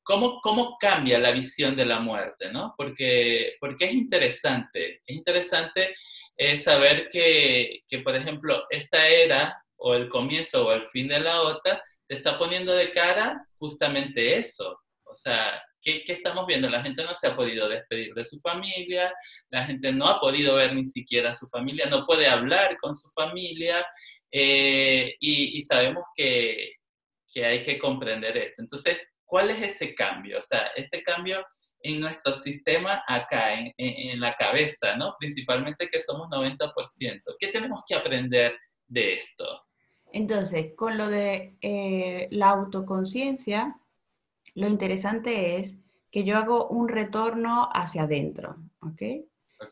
¿Cómo, 0.02 0.40
cómo 0.40 0.78
cambia 0.80 1.18
la 1.18 1.30
visión 1.30 1.76
de 1.76 1.84
la 1.84 2.00
muerte? 2.00 2.50
¿no? 2.50 2.74
Porque, 2.78 3.56
porque 3.60 3.84
es 3.84 3.92
interesante, 3.92 5.02
es 5.04 5.16
interesante 5.16 5.94
eh, 6.34 6.56
saber 6.56 7.10
que, 7.10 7.82
que, 7.86 7.98
por 7.98 8.16
ejemplo, 8.16 8.64
esta 8.70 9.06
era 9.06 9.62
o 9.76 9.94
el 9.94 10.08
comienzo 10.08 10.68
o 10.68 10.72
el 10.72 10.86
fin 10.86 11.08
de 11.08 11.20
la 11.20 11.42
otra 11.42 11.82
te 12.08 12.14
está 12.14 12.38
poniendo 12.38 12.72
de 12.72 12.90
cara 12.90 13.46
justamente 13.58 14.34
eso. 14.34 14.80
O 15.02 15.14
sea, 15.14 15.62
¿Qué, 15.84 16.02
estamos 16.06 16.46
viendo? 16.46 16.70
La 16.70 16.82
gente 16.82 17.04
no 17.04 17.12
se 17.12 17.26
ha 17.26 17.36
podido 17.36 17.68
despedir 17.68 18.14
de 18.14 18.24
su 18.24 18.40
familia, 18.40 19.12
la 19.50 19.64
gente 19.66 19.92
no 19.92 20.06
ha 20.06 20.18
podido 20.18 20.54
ver 20.54 20.74
ni 20.74 20.84
siquiera 20.84 21.30
a 21.30 21.34
su 21.34 21.46
familia, 21.48 21.86
no 21.90 22.06
puede 22.06 22.26
hablar 22.26 22.78
con 22.78 22.94
su 22.94 23.10
familia 23.10 23.86
eh, 24.30 25.14
y, 25.20 25.60
sabemos 25.60 26.04
que, 26.16 26.76
que, 27.30 27.44
hay 27.44 27.62
que 27.62 27.78
comprender 27.78 28.34
esto. 28.38 28.62
Entonces, 28.62 28.98
¿cuál 29.26 29.50
es 29.50 29.60
ese 29.60 29.94
cambio? 29.94 30.38
O 30.38 30.42
sea, 30.42 30.68
ese 30.74 31.02
cambio 31.02 31.44
en 31.80 32.00
nuestro 32.00 32.32
sistema 32.32 33.04
acá, 33.06 33.52
en, 33.52 33.74
en, 33.76 34.18
la 34.20 34.32
cabeza, 34.34 34.96
¿no? 34.96 35.14
Principalmente 35.18 35.86
que 35.86 35.98
somos 35.98 36.28
90%. 36.30 36.72
¿Qué 37.38 37.48
tenemos 37.48 37.82
que 37.86 37.94
aprender 37.94 38.56
de 38.86 39.12
esto? 39.12 39.64
Entonces, 40.14 40.72
con 40.76 40.96
lo 40.96 41.08
de 41.08 41.56
eh, 41.60 42.28
la 42.30 42.50
autoconciencia, 42.50 43.76
lo 44.54 44.68
interesante 44.68 45.58
es 45.58 45.76
que 46.10 46.24
yo 46.24 46.36
hago 46.36 46.68
un 46.68 46.88
retorno 46.88 47.68
hacia 47.72 48.04
adentro, 48.04 48.56
¿ok? 48.80 49.02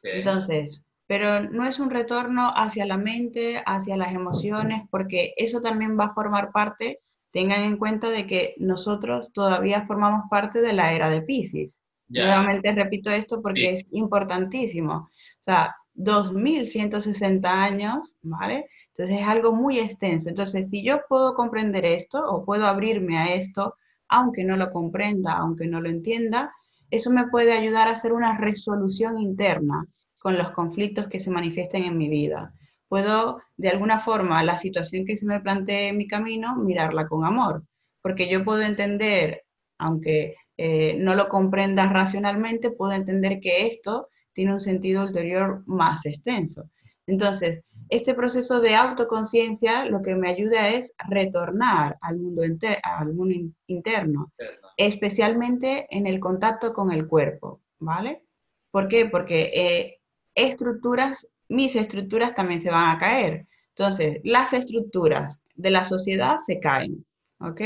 Entonces, 0.03 0.85
pero 1.07 1.43
no 1.43 1.67
es 1.67 1.79
un 1.79 1.91
retorno 1.91 2.53
hacia 2.55 2.87
la 2.87 2.97
mente, 2.97 3.62
hacia 3.67 3.97
las 3.97 4.12
emociones, 4.15 4.83
porque 4.91 5.35
eso 5.37 5.61
también 5.61 5.99
va 5.99 6.07
a 6.07 6.15
formar 6.15 6.51
parte, 6.53 7.01
tengan 7.33 7.62
en 7.62 7.77
cuenta 7.77 8.11
de 8.11 8.27
que 8.27 8.55
nosotros 8.59 9.33
todavía 9.33 9.87
formamos 9.87 10.25
parte 10.31 10.61
de 10.61 10.73
la 10.73 10.93
era 10.93 11.11
de 11.11 11.23
Pisces. 11.23 11.79
Nuevamente 12.09 12.73
repito 12.73 13.11
esto 13.11 13.41
porque 13.41 13.75
es 13.75 13.87
importantísimo. 13.91 14.95
O 14.95 15.45
sea, 15.45 15.75
2160 15.95 17.51
años, 17.51 18.15
¿vale? 18.23 18.67
Entonces 18.89 19.21
es 19.21 19.27
algo 19.27 19.53
muy 19.53 19.79
extenso. 19.79 20.29
Entonces, 20.29 20.69
si 20.71 20.85
yo 20.85 21.01
puedo 21.09 21.35
comprender 21.35 21.85
esto 21.85 22.23
o 22.25 22.45
puedo 22.45 22.67
abrirme 22.67 23.19
a 23.19 23.35
esto, 23.35 23.77
aunque 24.12 24.45
no 24.45 24.57
lo 24.57 24.71
comprenda, 24.71 25.33
aunque 25.33 25.66
no 25.66 25.81
lo 25.81 25.88
entienda, 25.88 26.52
eso 26.90 27.11
me 27.11 27.28
puede 27.28 27.52
ayudar 27.52 27.88
a 27.88 27.92
hacer 27.92 28.12
una 28.12 28.37
resolución 28.37 29.19
interna 29.19 29.87
con 30.19 30.37
los 30.37 30.50
conflictos 30.50 31.09
que 31.09 31.19
se 31.19 31.31
manifiesten 31.31 31.85
en 31.85 31.97
mi 31.97 32.11
vida. 32.11 32.52
Puedo, 32.88 33.40
de 33.57 33.71
alguna 33.71 34.00
forma, 34.00 34.45
la 34.45 34.59
situación 34.59 35.07
que 35.07 35.16
se 35.16 35.25
me 35.25 35.40
plantee 35.40 35.88
en 35.88 35.97
mi 35.97 36.07
camino, 36.07 36.54
mirarla 36.57 37.09
con 37.09 37.25
amor, 37.25 37.64
porque 38.02 38.28
yo 38.28 38.45
puedo 38.45 38.61
entender, 38.61 39.45
aunque 39.78 40.37
eh, 40.59 40.95
no 40.99 41.14
lo 41.14 41.31
comprenda 41.31 41.87
racionalmente, 41.88 42.71
puedo 42.71 42.92
entender 42.92 43.40
que 43.40 43.66
esto 43.66 44.09
tiene 44.35 44.52
un 44.52 44.61
sentido 44.61 45.04
ulterior 45.04 45.62
más 45.64 46.04
extenso. 46.04 46.69
Entonces, 47.07 47.64
este 47.92 48.14
proceso 48.14 48.62
de 48.62 48.75
autoconciencia 48.75 49.84
lo 49.84 50.00
que 50.00 50.14
me 50.14 50.30
ayuda 50.30 50.70
es 50.70 50.94
retornar 51.11 51.99
al 52.00 52.16
mundo, 52.16 52.42
al 52.82 53.12
mundo 53.12 53.52
interno, 53.66 54.32
especialmente 54.78 55.87
en 55.90 56.06
el 56.06 56.18
contacto 56.18 56.72
con 56.72 56.90
el 56.90 57.06
cuerpo, 57.06 57.61
¿vale? 57.78 58.22
¿Por 58.70 58.88
qué? 58.88 59.04
Porque 59.04 59.50
eh, 59.54 60.00
estructuras, 60.34 61.28
mis 61.50 61.76
estructuras 61.76 62.34
también 62.34 62.62
se 62.62 62.70
van 62.70 62.96
a 62.96 62.99
caer. 62.99 63.46
Entonces, 63.76 64.20
las 64.25 64.54
estructuras 64.54 65.42
de 65.54 65.70
la 65.70 65.84
sociedad 65.84 66.38
se 66.38 66.61
caen, 66.61 67.04
¿ok? 67.40 67.61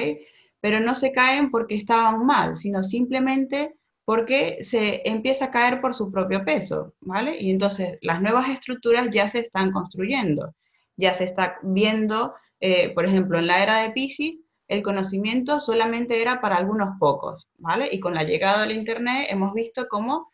Pero 0.60 0.80
no 0.80 0.96
se 0.96 1.12
caen 1.12 1.52
porque 1.52 1.76
estaban 1.76 2.26
mal, 2.26 2.56
sino 2.56 2.82
simplemente 2.82 3.76
porque 4.06 4.58
se 4.62 5.02
empieza 5.04 5.46
a 5.46 5.50
caer 5.50 5.80
por 5.80 5.92
su 5.92 6.12
propio 6.12 6.44
peso, 6.44 6.94
¿vale? 7.00 7.36
Y 7.40 7.50
entonces 7.50 7.98
las 8.02 8.22
nuevas 8.22 8.48
estructuras 8.48 9.08
ya 9.10 9.26
se 9.26 9.40
están 9.40 9.72
construyendo, 9.72 10.54
ya 10.96 11.12
se 11.12 11.24
está 11.24 11.56
viendo, 11.62 12.34
eh, 12.60 12.94
por 12.94 13.04
ejemplo, 13.04 13.36
en 13.36 13.48
la 13.48 13.62
era 13.64 13.82
de 13.82 13.90
Pisces, 13.90 14.36
el 14.68 14.82
conocimiento 14.82 15.60
solamente 15.60 16.22
era 16.22 16.40
para 16.40 16.56
algunos 16.56 16.96
pocos, 17.00 17.48
¿vale? 17.58 17.88
Y 17.92 17.98
con 17.98 18.14
la 18.14 18.22
llegada 18.22 18.62
del 18.62 18.76
Internet 18.76 19.26
hemos 19.28 19.52
visto 19.54 19.88
cómo 19.90 20.30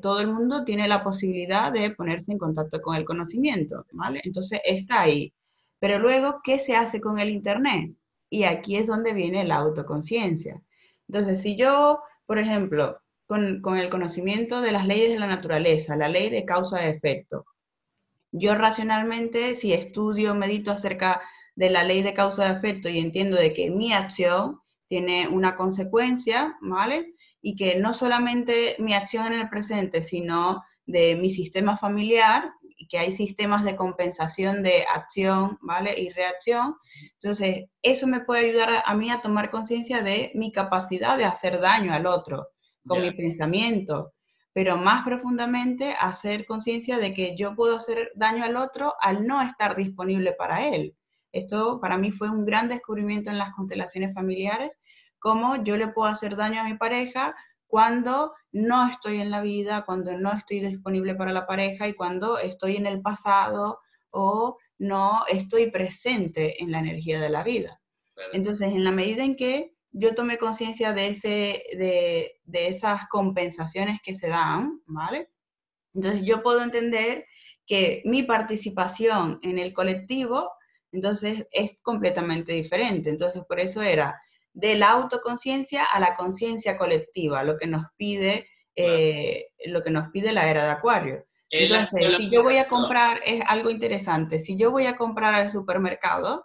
todo 0.00 0.20
el 0.20 0.32
mundo 0.32 0.64
tiene 0.64 0.88
la 0.88 1.04
posibilidad 1.04 1.70
de 1.70 1.90
ponerse 1.90 2.32
en 2.32 2.38
contacto 2.38 2.80
con 2.80 2.96
el 2.96 3.04
conocimiento, 3.04 3.84
¿vale? 3.92 4.22
Entonces 4.24 4.60
está 4.64 5.02
ahí. 5.02 5.32
Pero 5.78 5.98
luego, 5.98 6.40
¿qué 6.42 6.58
se 6.58 6.74
hace 6.74 7.00
con 7.00 7.18
el 7.18 7.28
Internet? 7.28 7.92
Y 8.30 8.44
aquí 8.44 8.76
es 8.76 8.86
donde 8.86 9.12
viene 9.12 9.44
la 9.44 9.56
autoconciencia. 9.56 10.60
Entonces, 11.06 11.42
si 11.42 11.56
yo, 11.56 12.00
por 12.26 12.38
ejemplo, 12.38 12.98
con, 13.30 13.78
el 13.78 13.90
conocimiento 13.90 14.60
de 14.60 14.72
las 14.72 14.84
leyes 14.84 15.12
de 15.12 15.18
la 15.20 15.28
naturaleza, 15.28 15.94
la 15.94 16.08
ley 16.08 16.30
de 16.30 16.44
causa-efecto. 16.44 17.46
Yo 18.32 18.56
racionalmente, 18.56 19.54
si 19.54 19.72
estudio, 19.72 20.34
medito 20.34 20.72
acerca 20.72 21.20
de 21.54 21.70
la 21.70 21.84
ley 21.84 22.02
de 22.02 22.12
causa-efecto 22.12 22.88
y 22.88 22.98
entiendo 22.98 23.36
de 23.36 23.52
que 23.52 23.70
mi 23.70 23.92
acción 23.92 24.58
tiene 24.88 25.28
una 25.28 25.54
consecuencia, 25.54 26.56
¿vale? 26.60 27.14
Y 27.40 27.54
que 27.54 27.76
no 27.76 27.94
solamente 27.94 28.74
mi 28.80 28.94
acción 28.94 29.28
en 29.28 29.34
el 29.34 29.48
presente, 29.48 30.02
sino 30.02 30.64
de 30.84 31.14
mi 31.14 31.30
sistema 31.30 31.78
familiar, 31.78 32.50
que 32.88 32.98
hay 32.98 33.12
sistemas 33.12 33.64
de 33.64 33.76
compensación 33.76 34.64
de 34.64 34.86
acción, 34.92 35.56
¿vale? 35.60 36.00
Y 36.00 36.08
reacción. 36.08 36.74
Entonces, 37.12 37.66
eso 37.80 38.08
me 38.08 38.24
puede 38.24 38.48
ayudar 38.48 38.82
a 38.84 38.94
mí 38.96 39.08
a 39.08 39.20
tomar 39.20 39.52
conciencia 39.52 40.02
de 40.02 40.32
mi 40.34 40.50
capacidad 40.50 41.16
de 41.16 41.26
hacer 41.26 41.60
daño 41.60 41.94
al 41.94 42.06
otro 42.06 42.48
con 42.90 43.02
mi 43.02 43.12
pensamiento, 43.12 44.12
pero 44.52 44.76
más 44.76 45.04
profundamente 45.04 45.94
hacer 45.98 46.44
conciencia 46.44 46.98
de 46.98 47.14
que 47.14 47.36
yo 47.36 47.54
puedo 47.54 47.76
hacer 47.76 48.10
daño 48.16 48.44
al 48.44 48.56
otro 48.56 48.94
al 49.00 49.26
no 49.26 49.40
estar 49.40 49.76
disponible 49.76 50.32
para 50.32 50.66
él. 50.66 50.96
Esto 51.30 51.80
para 51.80 51.96
mí 51.96 52.10
fue 52.10 52.28
un 52.28 52.44
gran 52.44 52.68
descubrimiento 52.68 53.30
en 53.30 53.38
las 53.38 53.54
constelaciones 53.54 54.12
familiares, 54.12 54.76
cómo 55.20 55.62
yo 55.62 55.76
le 55.76 55.86
puedo 55.86 56.08
hacer 56.10 56.34
daño 56.34 56.60
a 56.60 56.64
mi 56.64 56.74
pareja 56.74 57.36
cuando 57.68 58.34
no 58.50 58.88
estoy 58.88 59.20
en 59.20 59.30
la 59.30 59.40
vida, 59.40 59.84
cuando 59.86 60.12
no 60.18 60.32
estoy 60.32 60.58
disponible 60.58 61.14
para 61.14 61.32
la 61.32 61.46
pareja 61.46 61.86
y 61.86 61.94
cuando 61.94 62.38
estoy 62.38 62.74
en 62.74 62.86
el 62.86 63.00
pasado 63.00 63.78
o 64.10 64.58
no 64.78 65.22
estoy 65.28 65.70
presente 65.70 66.60
en 66.60 66.72
la 66.72 66.80
energía 66.80 67.20
de 67.20 67.30
la 67.30 67.44
vida. 67.44 67.80
Entonces, 68.32 68.72
en 68.72 68.82
la 68.82 68.90
medida 68.90 69.22
en 69.22 69.36
que 69.36 69.76
yo 69.92 70.14
tomé 70.14 70.38
conciencia 70.38 70.92
de, 70.92 71.08
ese, 71.08 71.64
de, 71.76 72.40
de 72.44 72.68
esas 72.68 73.08
compensaciones 73.08 74.00
que 74.02 74.14
se 74.14 74.28
dan, 74.28 74.80
¿vale? 74.86 75.30
Entonces 75.94 76.22
yo 76.24 76.42
puedo 76.42 76.62
entender 76.62 77.26
que 77.66 78.02
mi 78.04 78.22
participación 78.22 79.38
en 79.42 79.58
el 79.58 79.72
colectivo, 79.72 80.50
entonces 80.92 81.46
es 81.52 81.78
completamente 81.82 82.52
diferente. 82.52 83.10
Entonces 83.10 83.42
por 83.48 83.60
eso 83.60 83.82
era 83.82 84.20
de 84.52 84.74
la 84.76 84.90
autoconciencia 84.90 85.84
a 85.84 86.00
la 86.00 86.16
conciencia 86.16 86.76
colectiva, 86.76 87.44
lo 87.44 87.56
que 87.56 87.66
nos 87.66 87.86
pide, 87.96 88.48
eh, 88.74 89.46
lo 89.66 89.82
que 89.82 89.90
nos 89.90 90.10
pide 90.10 90.32
la 90.32 90.50
era 90.50 90.64
de 90.64 90.70
Acuario. 90.70 91.26
Entonces, 91.50 92.16
si 92.16 92.30
yo 92.30 92.44
voy 92.44 92.58
a 92.58 92.68
comprar, 92.68 93.20
es 93.24 93.42
algo 93.46 93.70
interesante, 93.70 94.38
si 94.38 94.56
yo 94.56 94.70
voy 94.70 94.86
a 94.86 94.96
comprar 94.96 95.34
al 95.34 95.50
supermercado, 95.50 96.44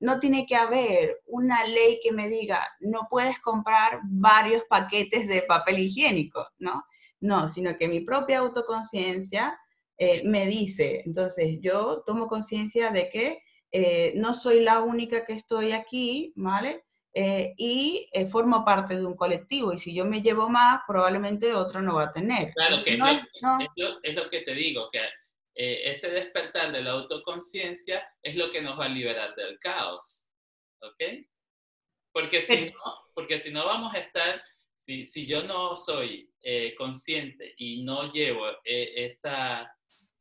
no 0.00 0.20
tiene 0.20 0.46
que 0.46 0.56
haber 0.56 1.20
una 1.26 1.66
ley 1.66 2.00
que 2.02 2.12
me 2.12 2.28
diga, 2.28 2.66
no 2.80 3.08
puedes 3.10 3.38
comprar 3.40 4.00
varios 4.04 4.62
paquetes 4.68 5.26
de 5.26 5.42
papel 5.42 5.80
higiénico, 5.80 6.46
¿no? 6.58 6.84
No, 7.20 7.48
sino 7.48 7.76
que 7.76 7.88
mi 7.88 8.00
propia 8.00 8.38
autoconciencia 8.38 9.58
eh, 9.96 10.22
me 10.24 10.46
dice, 10.46 11.02
entonces 11.04 11.58
yo 11.60 12.04
tomo 12.06 12.28
conciencia 12.28 12.90
de 12.90 13.08
que 13.08 13.42
eh, 13.72 14.12
no 14.14 14.32
soy 14.32 14.60
la 14.60 14.80
única 14.80 15.24
que 15.24 15.32
estoy 15.32 15.72
aquí, 15.72 16.32
¿vale? 16.36 16.84
Eh, 17.12 17.54
y 17.56 18.08
formo 18.30 18.64
parte 18.64 18.94
de 18.94 19.04
un 19.04 19.16
colectivo 19.16 19.72
y 19.72 19.78
si 19.78 19.92
yo 19.92 20.04
me 20.04 20.22
llevo 20.22 20.48
más, 20.48 20.82
probablemente 20.86 21.52
otro 21.52 21.82
no 21.82 21.96
va 21.96 22.04
a 22.04 22.12
tener. 22.12 22.52
Claro, 22.52 22.76
que 22.84 22.94
es, 22.94 24.14
lo 24.14 24.30
que 24.30 24.42
te 24.42 24.54
digo, 24.54 24.88
que 24.92 25.00
eh, 25.60 25.90
ese 25.90 26.08
despertar 26.08 26.70
de 26.70 26.82
la 26.82 26.92
autoconciencia 26.92 28.08
es 28.22 28.36
lo 28.36 28.48
que 28.52 28.62
nos 28.62 28.78
va 28.78 28.84
a 28.84 28.88
liberar 28.88 29.34
del 29.34 29.58
caos. 29.58 30.30
¿Ok? 30.80 31.02
Porque 32.12 32.40
si 32.40 32.66
no, 32.66 33.10
porque 33.12 33.40
si 33.40 33.50
no 33.50 33.66
vamos 33.66 33.92
a 33.92 33.98
estar, 33.98 34.40
si, 34.76 35.04
si 35.04 35.26
yo 35.26 35.42
no 35.42 35.74
soy 35.74 36.32
eh, 36.42 36.76
consciente 36.76 37.54
y 37.56 37.82
no 37.82 38.08
llevo 38.12 38.46
eh, 38.64 39.04
esa, 39.04 39.68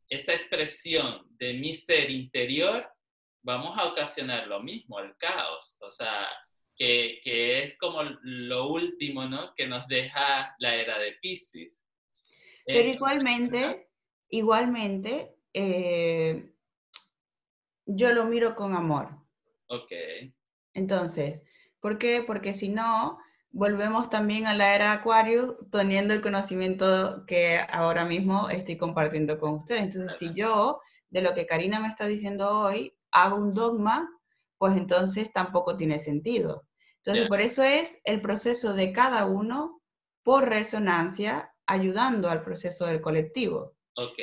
esa 0.10 0.34
expresión 0.34 1.28
de 1.38 1.54
mi 1.54 1.76
ser 1.76 2.10
interior, 2.10 2.90
vamos 3.44 3.78
a 3.78 3.86
ocasionar 3.86 4.48
lo 4.48 4.60
mismo, 4.60 5.00
el 5.00 5.16
caos. 5.18 5.78
O 5.82 5.92
sea, 5.92 6.28
que, 6.76 7.20
que, 7.24 7.62
es 7.62 7.78
como 7.78 8.02
lo 8.24 8.70
último 8.70 9.26
¿no? 9.26 9.54
que 9.56 9.68
nos 9.68 9.88
deja 9.88 10.56
la 10.58 10.74
era 10.74 10.98
de 10.98 11.12
Pisces. 11.22 11.86
Pero 12.66 12.90
igualmente, 12.90 13.87
igualmente, 14.30 15.36
eh, 15.54 16.54
yo 17.86 18.14
lo 18.14 18.26
miro 18.26 18.56
con 18.56 18.76
amor. 18.76 19.10
Ok. 19.68 19.92
Entonces, 20.74 21.42
¿por 21.80 21.98
qué? 21.98 22.24
Porque 22.26 22.54
si 22.54 22.70
no, 22.70 23.18
volvemos 23.52 24.10
también 24.10 24.46
a 24.46 24.54
la 24.54 24.76
era 24.76 24.92
Acuario 24.92 25.58
teniendo 25.72 26.14
el 26.14 26.22
conocimiento 26.22 27.26
que 27.26 27.60
ahora 27.70 28.06
mismo 28.06 28.50
estoy 28.50 28.78
compartiendo 28.78 29.40
con 29.40 29.56
ustedes. 29.56 29.82
Entonces, 29.82 30.18
si 30.20 30.34
yo, 30.34 30.82
de 31.10 31.22
lo 31.22 31.34
que 31.34 31.46
Karina 31.46 31.80
me 31.80 31.88
está 31.88 32.06
diciendo 32.06 32.50
hoy, 32.50 32.96
hago 33.12 33.38
un 33.38 33.54
dogma, 33.54 34.10
pues 34.58 34.76
entonces 34.76 35.32
tampoco 35.32 35.78
tiene 35.78 36.00
sentido. 36.00 36.68
Entonces, 36.98 37.28
por 37.30 37.42
eso 37.42 37.64
es 37.64 38.02
el 38.04 38.22
proceso 38.22 38.74
de 38.74 38.92
cada 38.92 39.26
uno 39.26 39.82
por 40.24 40.50
resonancia, 40.50 41.54
ayudando 41.66 42.30
al 42.30 42.44
proceso 42.44 42.86
del 42.86 43.00
colectivo. 43.00 43.77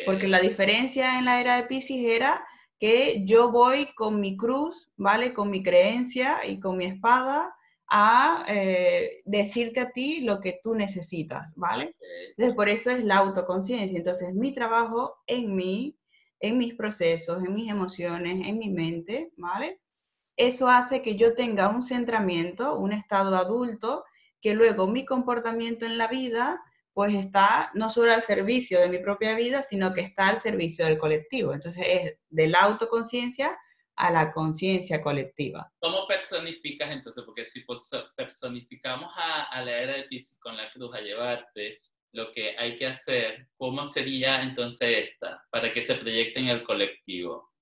Porque 0.07 0.29
la 0.29 0.41
diferencia 0.41 1.19
en 1.19 1.25
la 1.25 1.41
era 1.41 1.57
de 1.57 1.65
Pisces 1.65 2.05
era 2.05 2.47
que 2.79 3.25
yo 3.25 3.51
voy 3.51 3.87
con 3.95 4.21
mi 4.21 4.37
cruz, 4.37 4.91
¿vale? 4.97 5.33
Con 5.33 5.51
mi 5.51 5.63
creencia 5.63 6.47
y 6.47 6.61
con 6.61 6.77
mi 6.77 6.85
espada 6.87 7.55
a 7.89 8.45
eh, 8.49 9.23
decirte 9.25 9.81
a 9.81 9.91
ti 9.91 10.21
lo 10.21 10.41
que 10.41 10.61
tú 10.63 10.75
necesitas, 10.75 11.53
¿vale? 11.55 11.97
Entonces, 12.31 12.55
por 12.55 12.69
eso 12.69 12.91
es 12.91 13.05
la 13.05 13.17
autoconciencia. 13.17 13.97
Entonces, 13.97 14.35
mi 14.35 14.53
trabajo 14.53 15.17
en 15.27 15.55
mí, 15.55 15.97
en 16.41 16.59
mis 16.59 16.75
procesos, 16.75 17.45
en 17.45 17.55
mis 17.55 17.71
emociones, 17.71 18.47
en 18.47 18.59
mi 18.59 18.71
mente, 18.71 19.33
¿vale? 19.37 19.81
Eso 20.37 20.69
hace 20.69 21.03
que 21.03 21.17
yo 21.17 21.35
tenga 21.35 21.69
un 21.69 21.83
centramiento, 21.83 22.77
un 22.77 22.93
estado 22.93 23.37
adulto, 23.37 24.05
que 24.41 24.55
luego 24.55 24.87
mi 24.87 25.05
comportamiento 25.05 25.87
en 25.87 25.97
la 25.97 26.09
vida, 26.09 26.61
pues 26.95 27.13
está 27.15 27.71
no 27.75 27.91
solo 27.91 28.13
al 28.13 28.23
servicio 28.23 28.81
de 28.81 28.89
mi 28.89 28.99
propia 28.99 29.35
vida, 29.35 29.63
sino 29.63 29.93
que 29.93 30.01
está 30.01 30.29
al 30.29 30.39
servicio 30.39 30.87
del 30.87 30.97
colectivo. 30.97 31.53
Entonces, 31.53 31.85
es 31.87 32.19
de 32.31 32.47
la 32.47 32.61
autoconciencia 32.61 33.59
a 33.97 34.11
la 34.11 34.33
conciencia 34.33 35.03
colectiva. 35.03 35.73
¿Cómo 35.79 36.07
personificas 36.07 36.91
entonces? 36.91 37.23
Porque 37.25 37.45
si 37.45 37.65
personificamos 38.17 39.11
a, 39.17 39.61
la 39.63 39.79
era 39.79 39.95
de 39.95 40.05
Pisces 40.05 40.39
con 40.39 40.57
la 40.57 40.71
cruz 40.73 40.95
a 40.95 41.01
llevarte 41.01 41.81
lo 42.13 42.33
que 42.33 42.57
hay 42.57 42.77
que 42.77 42.87
hacer, 42.87 43.49
¿cómo 43.57 43.85
sería 43.85 44.43
entonces 44.43 45.11
esta 45.11 45.45
para 45.51 45.73
que 45.73 45.83
se 45.83 45.97
proyecte 45.97 46.41
en 46.41 46.49
el 46.49 46.63
colectivo? 46.63 47.53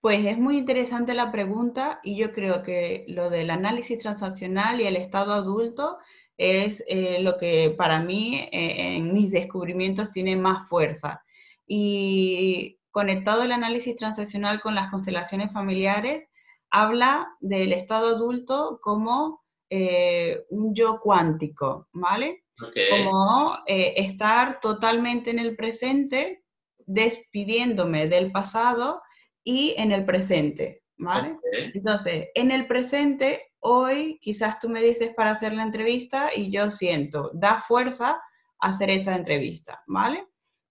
Pues 0.00 0.24
es 0.26 0.38
muy 0.38 0.58
interesante 0.58 1.14
la 1.14 1.32
pregunta 1.32 2.00
y 2.02 2.16
yo 2.16 2.32
creo 2.32 2.62
que 2.62 3.06
lo 3.08 3.30
del 3.30 3.50
análisis 3.50 3.98
transaccional 3.98 4.80
y 4.80 4.86
el 4.86 4.96
estado 4.96 5.32
adulto 5.32 5.98
es 6.36 6.84
eh, 6.86 7.18
lo 7.20 7.38
que 7.38 7.74
para 7.76 8.00
mí 8.00 8.48
eh, 8.52 8.96
en 8.96 9.12
mis 9.12 9.30
descubrimientos 9.30 10.10
tiene 10.10 10.36
más 10.36 10.68
fuerza. 10.68 11.22
Y 11.66 12.78
conectado 12.90 13.42
el 13.42 13.52
análisis 13.52 13.96
transaccional 13.96 14.60
con 14.60 14.74
las 14.74 14.90
constelaciones 14.90 15.52
familiares, 15.52 16.28
habla 16.70 17.28
del 17.40 17.72
estado 17.72 18.16
adulto 18.16 18.80
como 18.82 19.42
eh, 19.70 20.44
un 20.50 20.74
yo 20.74 21.00
cuántico, 21.00 21.88
¿vale? 21.92 22.44
Como 22.90 23.58
estar 23.66 24.60
totalmente 24.60 25.30
en 25.30 25.38
el 25.38 25.56
presente, 25.56 26.42
despidiéndome 26.86 28.08
del 28.08 28.32
pasado 28.32 29.02
y 29.44 29.74
en 29.76 29.92
el 29.92 30.06
presente, 30.06 30.82
¿vale? 30.96 31.38
Entonces, 31.74 32.28
en 32.34 32.50
el 32.50 32.66
presente, 32.66 33.52
hoy 33.60 34.18
quizás 34.20 34.58
tú 34.58 34.68
me 34.68 34.82
dices 34.82 35.12
para 35.14 35.30
hacer 35.30 35.52
la 35.52 35.62
entrevista 35.62 36.30
y 36.34 36.50
yo 36.50 36.70
siento, 36.70 37.30
da 37.34 37.60
fuerza 37.60 38.20
a 38.60 38.68
hacer 38.70 38.90
esta 38.90 39.14
entrevista, 39.14 39.82
¿vale? 39.86 40.26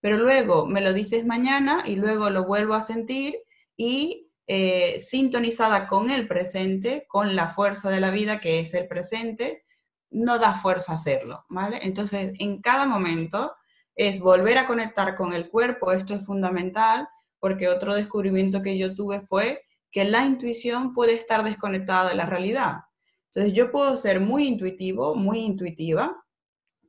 pero 0.05 0.20
luego 0.20 0.67
me 0.67 0.82
lo 0.82 0.94
dices 0.94 1.25
mañana 1.25 1.82
y 1.84 1.96
luego 1.96 2.29
lo 2.29 2.46
vuelvo 2.46 2.75
a 2.75 2.84
sentir 2.84 3.39
y 3.75 4.29
eh, 4.46 5.00
sintonizada 5.00 5.88
con 5.88 6.12
el 6.12 6.27
presente, 6.27 7.08
con 7.08 7.36
la 7.36 7.50
fuerza 7.50 7.89
de 7.89 8.00
la 8.00 8.12
vida 8.12 8.39
que 8.39 8.60
es 8.60 8.75
el 8.75 8.88
presente, 8.88 9.65
no 10.12 10.38
da 10.38 10.53
fuerza 10.53 10.94
hacerlo, 10.94 11.44
¿vale? 11.50 11.79
Entonces, 11.82 12.34
en 12.38 12.62
cada 12.62 12.86
momento 12.86 13.55
es 13.96 14.20
volver 14.20 14.60
a 14.60 14.67
conectar 14.67 15.15
con 15.15 15.34
el 15.34 15.50
cuerpo, 15.50 15.91
esto 15.91 16.13
es 16.13 16.24
fundamental, 16.24 17.10
porque 17.39 17.67
otro 17.67 17.96
descubrimiento 17.96 18.62
que 18.62 18.77
yo 18.77 18.94
tuve 18.94 19.22
fue 19.22 19.63
que 19.96 20.04
la 20.04 20.25
intuición 20.25 20.94
puede 20.94 21.14
estar 21.14 21.42
desconectada 21.42 22.10
de 22.10 22.16
la 22.16 22.25
realidad. 22.25 22.80
Entonces, 23.28 23.54
yo 23.54 23.72
puedo 23.72 23.96
ser 23.96 24.20
muy 24.20 24.46
intuitivo, 24.46 25.16
muy 25.16 25.40
intuitiva, 25.40 26.22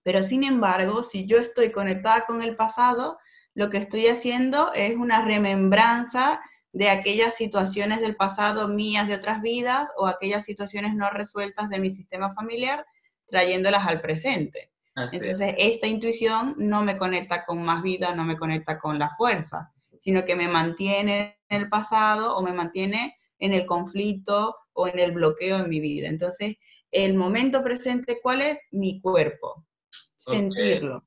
pero 0.02 0.24
sin 0.24 0.42
embargo, 0.42 1.04
si 1.04 1.24
yo 1.24 1.38
estoy 1.38 1.70
conectada 1.70 2.26
con 2.26 2.42
el 2.42 2.56
pasado, 2.56 3.16
lo 3.54 3.70
que 3.70 3.76
estoy 3.76 4.08
haciendo 4.08 4.72
es 4.74 4.96
una 4.96 5.24
remembranza 5.24 6.40
de 6.72 6.90
aquellas 6.90 7.36
situaciones 7.36 8.00
del 8.00 8.16
pasado 8.16 8.66
mías 8.66 9.06
de 9.06 9.14
otras 9.14 9.40
vidas 9.40 9.88
o 9.96 10.08
aquellas 10.08 10.44
situaciones 10.44 10.92
no 10.96 11.08
resueltas 11.08 11.68
de 11.68 11.78
mi 11.78 11.92
sistema 11.92 12.34
familiar, 12.34 12.84
trayéndolas 13.28 13.86
al 13.86 14.00
presente. 14.00 14.72
Entonces, 14.96 15.38
esta 15.58 15.86
intuición 15.86 16.56
no 16.58 16.82
me 16.82 16.98
conecta 16.98 17.44
con 17.44 17.62
más 17.62 17.84
vida, 17.84 18.16
no 18.16 18.24
me 18.24 18.36
conecta 18.36 18.80
con 18.80 18.98
la 18.98 19.10
fuerza, 19.10 19.72
sino 20.06 20.24
que 20.24 20.36
me 20.36 20.46
mantiene 20.46 21.36
en 21.48 21.62
el 21.62 21.68
pasado 21.68 22.36
o 22.36 22.42
me 22.44 22.52
mantiene 22.52 23.16
en 23.40 23.52
el 23.52 23.66
conflicto 23.66 24.54
o 24.72 24.86
en 24.86 25.00
el 25.00 25.10
bloqueo 25.10 25.56
en 25.56 25.68
mi 25.68 25.80
vida. 25.80 26.06
Entonces, 26.06 26.54
el 26.92 27.14
momento 27.14 27.64
presente, 27.64 28.20
¿cuál 28.22 28.40
es? 28.40 28.60
Mi 28.70 29.00
cuerpo 29.00 29.66
sentirlo. 30.16 31.04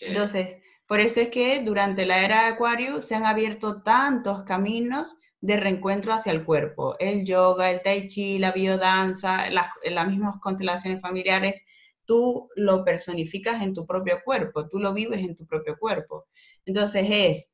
Entonces, 0.00 0.62
por 0.88 0.98
eso 0.98 1.20
es 1.20 1.28
que 1.28 1.60
durante 1.60 2.06
la 2.06 2.24
era 2.24 2.42
de 2.42 2.48
Acuario 2.54 3.00
se 3.00 3.14
han 3.14 3.24
abierto 3.24 3.82
tantos 3.82 4.42
caminos 4.42 5.16
de 5.40 5.56
reencuentro 5.56 6.12
hacia 6.12 6.32
el 6.32 6.44
cuerpo. 6.44 6.96
El 6.98 7.24
yoga, 7.24 7.70
el 7.70 7.82
tai 7.82 8.08
chi, 8.08 8.38
la 8.40 8.50
biodanza, 8.50 9.48
las, 9.50 9.68
las 9.84 10.08
mismas 10.08 10.40
constelaciones 10.40 11.00
familiares, 11.00 11.62
tú 12.04 12.48
lo 12.56 12.84
personificas 12.84 13.62
en 13.62 13.74
tu 13.74 13.86
propio 13.86 14.22
cuerpo, 14.24 14.68
tú 14.68 14.80
lo 14.80 14.92
vives 14.92 15.20
en 15.20 15.36
tu 15.36 15.46
propio 15.46 15.76
cuerpo. 15.78 16.26
Entonces 16.64 17.06
es, 17.08 17.53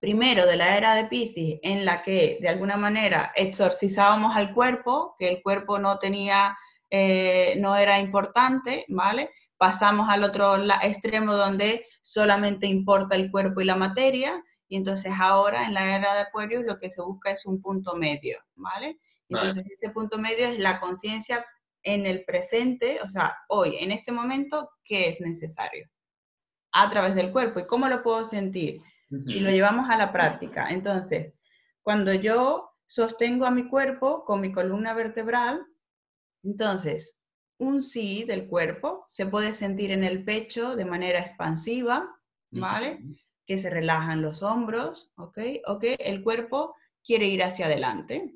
primero, 0.00 0.46
de 0.46 0.56
la 0.56 0.76
era 0.76 0.94
de 0.94 1.04
Pisces, 1.04 1.60
en 1.62 1.84
la 1.84 2.02
que 2.02 2.38
de 2.40 2.48
alguna 2.48 2.76
manera 2.76 3.32
exorcizábamos 3.36 4.34
al 4.34 4.54
cuerpo, 4.54 5.14
que 5.18 5.28
el 5.28 5.42
cuerpo 5.42 5.78
no 5.78 5.98
tenía, 5.98 6.56
eh, 6.90 7.54
no 7.58 7.76
era 7.76 7.98
importante, 7.98 8.84
¿vale? 8.88 9.30
pasamos 9.60 10.08
al 10.08 10.24
otro 10.24 10.56
extremo 10.80 11.34
donde 11.34 11.84
solamente 12.00 12.66
importa 12.66 13.14
el 13.14 13.30
cuerpo 13.30 13.60
y 13.60 13.66
la 13.66 13.76
materia, 13.76 14.42
y 14.68 14.76
entonces 14.76 15.12
ahora 15.20 15.66
en 15.66 15.74
la 15.74 15.96
era 15.96 16.14
de 16.14 16.20
Acuarios 16.20 16.64
lo 16.64 16.78
que 16.78 16.88
se 16.88 17.02
busca 17.02 17.30
es 17.30 17.44
un 17.44 17.60
punto 17.60 17.94
medio, 17.94 18.38
¿vale? 18.54 18.98
Entonces 19.28 19.66
ese 19.70 19.90
punto 19.90 20.16
medio 20.16 20.46
es 20.46 20.58
la 20.58 20.80
conciencia 20.80 21.44
en 21.82 22.06
el 22.06 22.24
presente, 22.24 23.00
o 23.04 23.08
sea, 23.10 23.36
hoy, 23.48 23.76
en 23.80 23.90
este 23.90 24.12
momento, 24.12 24.70
¿qué 24.82 25.10
es 25.10 25.20
necesario? 25.20 25.86
A 26.72 26.88
través 26.88 27.14
del 27.14 27.30
cuerpo. 27.30 27.60
¿Y 27.60 27.66
cómo 27.66 27.86
lo 27.86 28.02
puedo 28.02 28.24
sentir? 28.24 28.80
Si 29.26 29.40
lo 29.40 29.50
llevamos 29.50 29.90
a 29.90 29.96
la 29.96 30.12
práctica. 30.12 30.68
Entonces, 30.70 31.34
cuando 31.82 32.14
yo 32.14 32.70
sostengo 32.86 33.44
a 33.44 33.50
mi 33.50 33.68
cuerpo 33.68 34.24
con 34.24 34.40
mi 34.40 34.52
columna 34.52 34.94
vertebral, 34.94 35.66
entonces 36.42 37.16
un 37.58 37.82
sí 37.82 38.24
del 38.24 38.48
cuerpo 38.48 39.04
se 39.06 39.26
puede 39.26 39.54
sentir 39.54 39.90
en 39.90 40.02
el 40.02 40.24
pecho 40.24 40.76
de 40.76 40.84
manera 40.84 41.20
expansiva, 41.20 42.08
¿vale? 42.50 43.00
Que 43.46 43.58
se 43.58 43.68
relajan 43.68 44.22
los 44.22 44.42
hombros, 44.42 45.10
¿ok? 45.16 45.38
O 45.66 45.78
que 45.78 45.94
el 45.98 46.22
cuerpo 46.22 46.74
quiere 47.04 47.26
ir 47.26 47.42
hacia 47.42 47.66
adelante. 47.66 48.34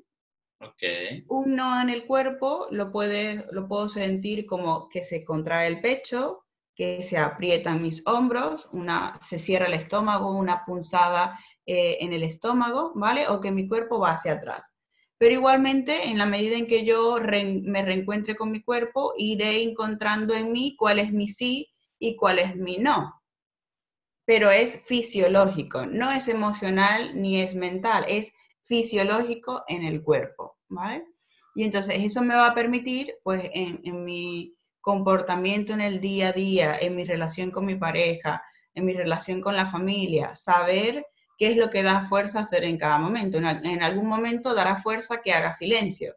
Okay. 0.59 1.25
Un 1.27 1.55
no 1.55 1.81
en 1.81 1.89
el 1.89 2.05
cuerpo 2.05 2.67
lo, 2.71 2.91
puede, 2.91 3.45
lo 3.51 3.67
puedo 3.67 3.89
sentir 3.89 4.45
como 4.45 4.87
que 4.89 5.03
se 5.03 5.25
contrae 5.25 5.67
el 5.67 5.81
pecho, 5.81 6.44
que 6.75 7.03
se 7.03 7.17
aprietan 7.17 7.81
mis 7.81 8.05
hombros, 8.05 8.67
una, 8.73 9.17
se 9.21 9.39
cierra 9.39 9.67
el 9.67 9.73
estómago, 9.73 10.37
una 10.37 10.65
punzada 10.65 11.39
eh, 11.65 11.97
en 12.01 12.11
el 12.13 12.23
estómago, 12.23 12.91
¿vale? 12.95 13.27
O 13.29 13.39
que 13.39 13.51
mi 13.51 13.67
cuerpo 13.67 13.99
va 13.99 14.11
hacia 14.11 14.33
atrás. 14.33 14.75
Pero 15.17 15.35
igualmente, 15.35 16.09
en 16.09 16.17
la 16.17 16.25
medida 16.25 16.57
en 16.57 16.67
que 16.67 16.85
yo 16.85 17.17
me 17.21 17.81
reencuentre 17.85 18.35
con 18.35 18.51
mi 18.51 18.61
cuerpo, 18.61 19.13
iré 19.15 19.63
encontrando 19.63 20.35
en 20.35 20.51
mí 20.51 20.75
cuál 20.77 20.99
es 20.99 21.13
mi 21.13 21.29
sí 21.29 21.69
y 21.97 22.17
cuál 22.17 22.39
es 22.39 22.55
mi 22.57 22.77
no. 22.77 23.21
Pero 24.25 24.51
es 24.51 24.81
fisiológico, 24.83 25.85
no 25.85 26.11
es 26.11 26.27
emocional 26.27 27.21
ni 27.21 27.41
es 27.41 27.55
mental, 27.55 28.05
es 28.09 28.33
fisiológico 28.65 29.63
en 29.67 29.83
el 29.83 30.03
cuerpo, 30.03 30.57
¿vale? 30.67 31.05
Y 31.53 31.63
entonces 31.63 31.95
eso 32.03 32.21
me 32.21 32.35
va 32.35 32.47
a 32.47 32.55
permitir, 32.55 33.15
pues, 33.23 33.49
en, 33.53 33.79
en 33.83 34.03
mi 34.03 34.53
comportamiento 34.85 35.73
en 35.73 35.81
el 35.81 35.99
día 35.99 36.27
a 36.27 36.31
día, 36.31 36.77
en 36.79 36.95
mi 36.95 37.05
relación 37.05 37.49
con 37.49 37.65
mi 37.65 37.73
pareja, 37.73 38.43
en 38.75 38.85
mi 38.85 38.93
relación 38.93 39.41
con 39.41 39.55
la 39.55 39.65
familia, 39.65 40.35
saber 40.35 41.03
qué 41.39 41.47
es 41.47 41.57
lo 41.57 41.71
que 41.71 41.81
da 41.81 42.03
fuerza 42.03 42.37
a 42.37 42.41
hacer 42.43 42.63
en 42.65 42.77
cada 42.77 42.99
momento. 42.99 43.39
En, 43.39 43.81
algún 43.81 44.07
momento 44.07 44.53
dará 44.53 44.77
fuerza 44.77 45.21
que 45.23 45.33
haga 45.33 45.53
silencio. 45.53 46.13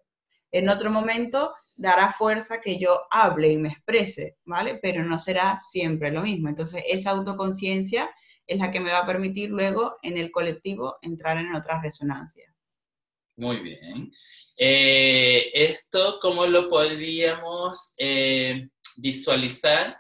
En 0.53 0.69
otro 0.69 0.91
momento 0.91 1.55
dará 1.77 2.13
fuerza 2.13 2.61
que 2.61 2.79
yo 2.79 3.05
hable 3.11 3.51
y 3.51 3.57
me 3.57 3.71
exprese, 3.71 4.37
¿vale? 4.45 4.79
Pero 4.83 5.03
no 5.03 5.19
será 5.19 5.59
siempre 5.61 6.11
lo 6.11 6.21
mismo. 6.21 6.51
Entonces, 6.51 6.83
esa 6.87 7.13
autoconciencia 7.13 8.11
es 8.47 8.59
la 8.59 8.71
que 8.71 8.81
me 8.81 8.93
va 8.93 8.99
a 8.99 9.07
permitir 9.07 9.49
luego 9.49 9.97
en 10.03 10.19
el 10.19 10.31
colectivo 10.31 10.99
entrar 11.01 11.39
en 11.39 11.55
otra 11.55 11.81
resonancia. 11.81 12.53
Muy 13.39 13.61
bien. 13.61 14.11
Eh, 14.57 15.53
esto, 15.55 16.19
¿cómo 16.21 16.45
lo 16.45 16.69
podríamos 16.69 17.95
eh, 17.97 18.69
visualizar 18.97 19.97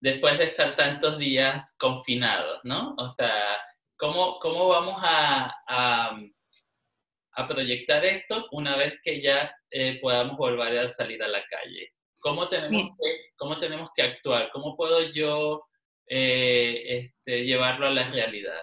después 0.00 0.38
de 0.38 0.44
estar 0.44 0.74
tantos 0.74 1.18
días 1.18 1.76
confinados, 1.78 2.60
¿no? 2.64 2.94
O 2.96 3.06
sea, 3.10 3.58
¿Cómo, 3.98 4.38
cómo 4.38 4.68
vamos 4.68 4.96
a, 5.02 5.52
a, 5.66 7.48
proyectar 7.48 8.04
esto 8.04 8.46
una 8.52 8.76
vez 8.76 9.00
que 9.02 9.20
ya 9.20 9.52
eh, 9.70 9.98
podamos 10.00 10.36
volver 10.36 10.78
a 10.78 10.88
salir 10.88 11.22
a 11.22 11.28
la 11.28 11.42
calle? 11.50 11.92
¿Cómo 12.20 12.48
tenemos, 12.48 12.96
que, 12.96 13.16
cómo 13.36 13.58
tenemos 13.58 13.90
que 13.94 14.02
actuar? 14.02 14.50
¿Cómo 14.52 14.76
puedo 14.76 15.02
yo 15.10 15.64
este, 16.06 17.44
llevarlo 17.44 17.88
a 17.88 17.90
la 17.90 18.08
realidad? 18.08 18.62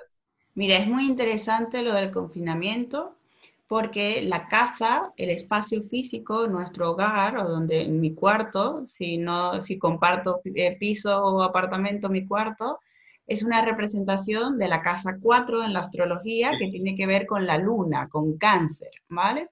Mira, 0.54 0.78
es 0.78 0.88
muy 0.88 1.06
interesante 1.06 1.82
lo 1.82 1.94
del 1.94 2.12
confinamiento 2.12 3.18
porque 3.68 4.22
la 4.22 4.48
casa, 4.48 5.12
el 5.18 5.30
espacio 5.32 5.84
físico, 5.90 6.48
nuestro 6.48 6.92
hogar, 6.92 7.38
o 7.38 7.50
donde 7.50 7.88
mi 7.88 8.14
cuarto, 8.14 8.88
si, 8.94 9.18
no, 9.18 9.62
si 9.62 9.78
comparto 9.80 10.42
eh, 10.46 10.78
piso 10.78 11.18
o 11.18 11.42
apartamento, 11.42 12.10
mi 12.10 12.26
cuarto, 12.28 12.80
es 13.28 13.42
una 13.44 13.66
representación 13.66 14.60
de 14.60 14.68
la 14.68 14.82
casa 14.82 15.18
4 15.20 15.64
en 15.64 15.74
la 15.74 15.80
astrología 15.80 16.52
que 16.60 16.70
tiene 16.70 16.96
que 16.96 17.08
ver 17.08 17.26
con 17.26 17.48
la 17.48 17.58
luna, 17.58 18.08
con 18.08 18.38
cáncer, 18.38 18.92
¿vale? 19.10 19.50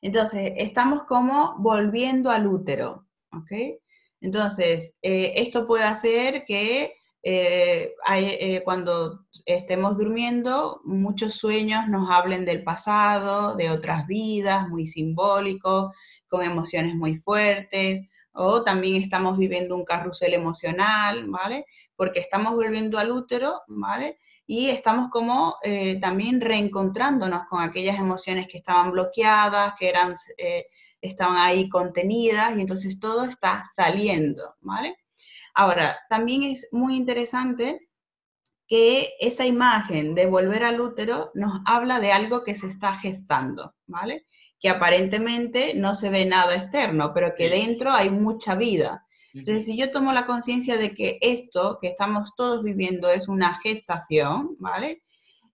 Entonces, 0.00 0.52
estamos 0.56 1.04
como 1.04 1.56
volviendo 1.58 2.30
al 2.30 2.46
útero, 2.46 3.06
¿ok? 3.32 3.80
Entonces, 4.20 4.94
eh, 5.02 5.32
esto 5.36 5.66
puede 5.66 5.84
hacer 5.84 6.44
que 6.44 6.94
eh, 7.24 7.94
eh, 8.10 8.62
cuando 8.64 9.26
estemos 9.46 9.96
durmiendo, 9.96 10.80
muchos 10.84 11.34
sueños 11.34 11.88
nos 11.88 12.10
hablen 12.10 12.44
del 12.44 12.64
pasado, 12.64 13.54
de 13.54 13.70
otras 13.70 14.06
vidas, 14.06 14.68
muy 14.68 14.86
simbólicos, 14.88 15.92
con 16.28 16.42
emociones 16.42 16.94
muy 16.96 17.18
fuertes, 17.18 18.08
o 18.32 18.62
también 18.64 18.96
estamos 18.96 19.38
viviendo 19.38 19.76
un 19.76 19.84
carrusel 19.84 20.34
emocional, 20.34 21.24
¿vale? 21.28 21.66
Porque 21.94 22.20
estamos 22.20 22.54
volviendo 22.54 22.98
al 22.98 23.12
útero, 23.12 23.62
¿vale? 23.68 24.18
Y 24.46 24.70
estamos 24.70 25.10
como 25.10 25.56
eh, 25.62 26.00
también 26.00 26.40
reencontrándonos 26.40 27.46
con 27.48 27.62
aquellas 27.62 27.98
emociones 27.98 28.48
que 28.48 28.58
estaban 28.58 28.90
bloqueadas, 28.90 29.74
que 29.78 29.88
eran, 29.88 30.14
estaban 31.00 31.36
ahí 31.36 31.68
contenidas, 31.68 32.56
y 32.56 32.62
entonces 32.62 32.98
todo 32.98 33.24
está 33.26 33.64
saliendo, 33.76 34.56
¿vale? 34.60 34.96
Ahora, 35.54 35.98
también 36.08 36.42
es 36.44 36.68
muy 36.72 36.96
interesante 36.96 37.88
que 38.66 39.10
esa 39.20 39.44
imagen 39.44 40.14
de 40.14 40.26
volver 40.26 40.64
al 40.64 40.80
útero 40.80 41.30
nos 41.34 41.60
habla 41.66 42.00
de 42.00 42.12
algo 42.12 42.42
que 42.42 42.54
se 42.54 42.68
está 42.68 42.94
gestando, 42.94 43.74
¿vale? 43.86 44.24
Que 44.60 44.70
aparentemente 44.70 45.74
no 45.74 45.94
se 45.94 46.08
ve 46.08 46.24
nada 46.24 46.56
externo, 46.56 47.12
pero 47.12 47.34
que 47.34 47.50
dentro 47.50 47.90
hay 47.90 48.08
mucha 48.08 48.54
vida. 48.54 49.06
Entonces, 49.34 49.64
si 49.64 49.76
yo 49.76 49.90
tomo 49.90 50.12
la 50.12 50.26
conciencia 50.26 50.76
de 50.76 50.94
que 50.94 51.18
esto 51.20 51.78
que 51.80 51.88
estamos 51.88 52.34
todos 52.36 52.62
viviendo 52.62 53.10
es 53.10 53.28
una 53.28 53.58
gestación, 53.60 54.56
¿vale? 54.58 55.02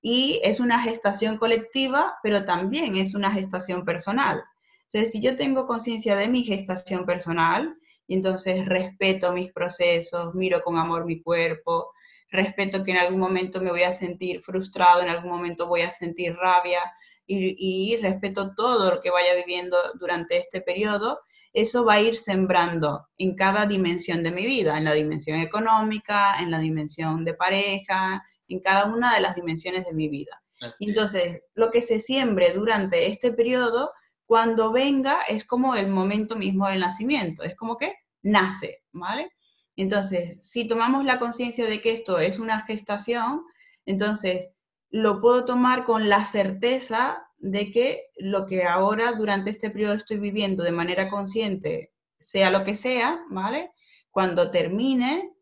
Y 0.00 0.40
es 0.44 0.60
una 0.60 0.80
gestación 0.80 1.38
colectiva, 1.38 2.18
pero 2.22 2.44
también 2.44 2.96
es 2.96 3.14
una 3.14 3.32
gestación 3.32 3.84
personal. 3.84 4.42
Entonces, 4.84 5.12
si 5.12 5.20
yo 5.20 5.36
tengo 5.36 5.66
conciencia 5.66 6.16
de 6.16 6.28
mi 6.28 6.44
gestación 6.44 7.04
personal, 7.04 7.76
y 8.08 8.14
entonces 8.14 8.66
respeto 8.66 9.32
mis 9.32 9.52
procesos, 9.52 10.34
miro 10.34 10.62
con 10.62 10.78
amor 10.78 11.04
mi 11.04 11.22
cuerpo, 11.22 11.92
respeto 12.30 12.82
que 12.82 12.90
en 12.90 12.96
algún 12.96 13.20
momento 13.20 13.60
me 13.60 13.70
voy 13.70 13.82
a 13.82 13.92
sentir 13.92 14.40
frustrado, 14.40 15.02
en 15.02 15.10
algún 15.10 15.30
momento 15.30 15.68
voy 15.68 15.82
a 15.82 15.90
sentir 15.90 16.34
rabia 16.34 16.80
y, 17.26 17.98
respeto 18.00 18.54
todo 18.54 18.94
lo 18.94 19.00
que 19.02 19.10
vaya 19.10 19.34
viviendo 19.34 19.76
durante 20.00 20.38
este 20.38 20.62
periodo, 20.62 21.20
eso 21.52 21.84
va 21.84 21.94
a 21.94 22.00
ir 22.00 22.16
sembrando 22.16 23.06
en 23.18 23.36
cada 23.36 23.66
dimensión 23.66 24.22
de 24.22 24.30
mi 24.30 24.46
vida, 24.46 24.78
en 24.78 24.84
la 24.84 24.94
dimensión 24.94 25.40
económica, 25.40 26.36
en 26.40 26.50
la 26.50 26.58
dimensión 26.58 27.26
de 27.26 27.34
pareja, 27.34 28.22
en 28.48 28.60
cada 28.60 28.86
una 28.86 29.14
de 29.14 29.20
las 29.20 29.34
dimensiones 29.34 29.84
de 29.84 29.92
mi 29.92 30.08
vida. 30.08 30.42
Entonces, 30.80 31.42
lo 31.54 31.70
que 31.70 31.82
se 31.82 32.00
siembre 32.00 32.52
durante 32.52 33.08
este 33.08 33.32
periodo 33.32 33.92
cuando 34.28 34.72
venga 34.72 35.22
es 35.22 35.46
como 35.46 35.74
el 35.74 35.88
momento 35.88 36.36
mismo 36.36 36.68
del 36.68 36.80
nacimiento, 36.80 37.44
es 37.44 37.56
como 37.56 37.78
que 37.78 37.94
nace, 38.20 38.84
¿vale? 38.92 39.32
Entonces, 39.74 40.46
si 40.46 40.68
tomamos 40.68 41.06
la 41.06 41.18
conciencia 41.18 41.64
de 41.64 41.80
que 41.80 41.92
esto 41.92 42.18
es 42.18 42.38
una 42.38 42.60
gestación, 42.66 43.42
entonces 43.86 44.50
lo 44.90 45.22
puedo 45.22 45.46
tomar 45.46 45.86
con 45.86 46.10
la 46.10 46.26
certeza 46.26 47.26
de 47.38 47.72
que 47.72 48.10
lo 48.18 48.44
que 48.44 48.64
ahora 48.64 49.12
durante 49.12 49.48
este 49.48 49.70
periodo 49.70 49.94
estoy 49.94 50.18
viviendo 50.18 50.62
de 50.62 50.72
manera 50.72 51.08
consciente, 51.08 51.94
sea 52.20 52.50
lo 52.50 52.64
que 52.64 52.76
sea, 52.76 53.24
¿vale? 53.30 53.72
Cuando 54.10 54.50
termine, 54.50 55.32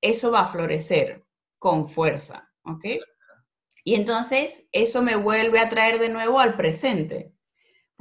eso 0.00 0.30
va 0.30 0.40
a 0.40 0.48
florecer 0.48 1.22
con 1.58 1.86
fuerza, 1.86 2.50
¿ok? 2.64 2.86
Y 3.84 3.94
entonces 3.94 4.66
eso 4.72 5.02
me 5.02 5.16
vuelve 5.16 5.60
a 5.60 5.68
traer 5.68 5.98
de 5.98 6.08
nuevo 6.08 6.40
al 6.40 6.56
presente. 6.56 7.31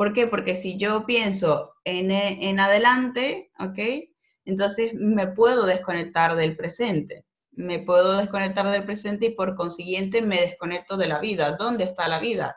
¿Por 0.02 0.14
qué? 0.14 0.26
Porque 0.26 0.56
si 0.56 0.80
yo 0.80 1.06
pienso 1.06 1.76
en, 1.84 2.10
en 2.10 2.60
adelante, 2.60 3.52
¿ok? 3.60 4.10
Entonces 4.46 4.96
me 4.96 5.28
puedo 5.28 5.68
desconectar 5.68 6.36
del 6.36 6.58
presente. 6.58 7.28
Me 7.52 7.78
puedo 7.78 8.18
desconectar 8.18 8.68
del 8.72 8.84
presente 8.84 9.28
y 9.28 9.36
por 9.36 9.56
consiguiente 9.56 10.24
me 10.24 10.42
desconecto 10.42 10.98
de 10.98 11.08
la 11.08 11.20
vida. 11.20 11.52
¿Dónde 11.52 11.84
está 11.84 12.08
la 12.08 12.20
vida? 12.20 12.56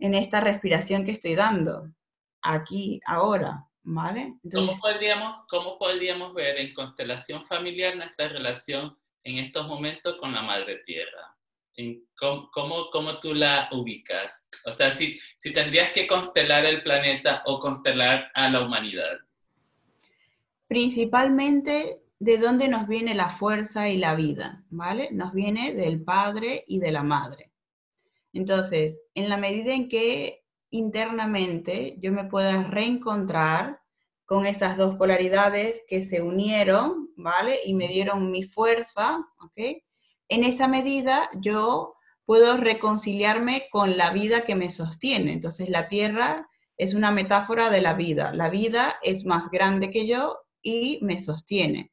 En 0.00 0.14
esta 0.14 0.40
respiración 0.40 1.04
que 1.04 1.12
estoy 1.12 1.36
dando, 1.36 1.88
aquí, 2.42 3.00
ahora, 3.06 3.68
¿vale? 3.84 4.40
¿Cómo, 4.52 4.76
podríamos, 4.76 5.46
¿Cómo 5.48 5.78
podríamos 5.78 6.34
ver 6.34 6.58
en 6.58 6.74
constelación 6.74 7.46
familiar 7.46 7.94
nuestra 7.94 8.26
relación 8.26 8.98
en 9.22 9.38
estos 9.38 9.68
momentos 9.68 10.16
con 10.18 10.32
la 10.32 10.42
Madre 10.42 10.82
Tierra? 10.84 11.37
Cómo, 12.16 12.90
cómo, 12.90 13.18
tú 13.18 13.34
la 13.34 13.68
ubicas? 13.72 14.48
O 14.64 14.72
sea, 14.72 14.90
si, 14.90 15.18
si 15.36 15.52
tendrías 15.52 15.90
que 15.90 16.06
constelar 16.06 16.64
el 16.64 16.82
planeta 16.82 17.42
o 17.46 17.60
constelar 17.60 18.30
a 18.34 18.48
la 18.50 18.62
humanidad. 18.62 19.18
Principalmente 20.66 22.00
de 22.18 22.38
dónde 22.38 22.68
nos 22.68 22.88
viene 22.88 23.14
la 23.14 23.30
fuerza 23.30 23.88
y 23.88 23.96
la 23.96 24.14
vida, 24.14 24.64
¿vale? 24.70 25.08
Nos 25.12 25.32
viene 25.32 25.72
del 25.72 26.02
padre 26.02 26.64
y 26.66 26.80
de 26.80 26.90
la 26.90 27.02
madre. 27.02 27.52
Entonces, 28.32 29.02
en 29.14 29.28
la 29.28 29.36
medida 29.36 29.72
en 29.72 29.88
que 29.88 30.44
internamente 30.70 31.96
yo 32.00 32.12
me 32.12 32.24
pueda 32.24 32.64
reencontrar 32.64 33.80
con 34.26 34.44
esas 34.44 34.76
dos 34.76 34.96
polaridades 34.96 35.82
que 35.88 36.02
se 36.02 36.20
unieron, 36.20 37.10
¿vale? 37.16 37.60
Y 37.64 37.74
me 37.74 37.88
dieron 37.88 38.30
mi 38.30 38.42
fuerza, 38.42 39.24
¿ok? 39.40 39.82
En 40.28 40.44
esa 40.44 40.68
medida 40.68 41.28
yo 41.40 41.94
puedo 42.24 42.56
reconciliarme 42.56 43.68
con 43.70 43.96
la 43.96 44.10
vida 44.10 44.44
que 44.44 44.54
me 44.54 44.70
sostiene. 44.70 45.32
Entonces 45.32 45.70
la 45.70 45.88
tierra 45.88 46.48
es 46.76 46.94
una 46.94 47.10
metáfora 47.10 47.70
de 47.70 47.80
la 47.80 47.94
vida. 47.94 48.32
La 48.32 48.50
vida 48.50 48.96
es 49.02 49.24
más 49.24 49.50
grande 49.50 49.90
que 49.90 50.06
yo 50.06 50.38
y 50.62 50.98
me 51.02 51.20
sostiene. 51.20 51.90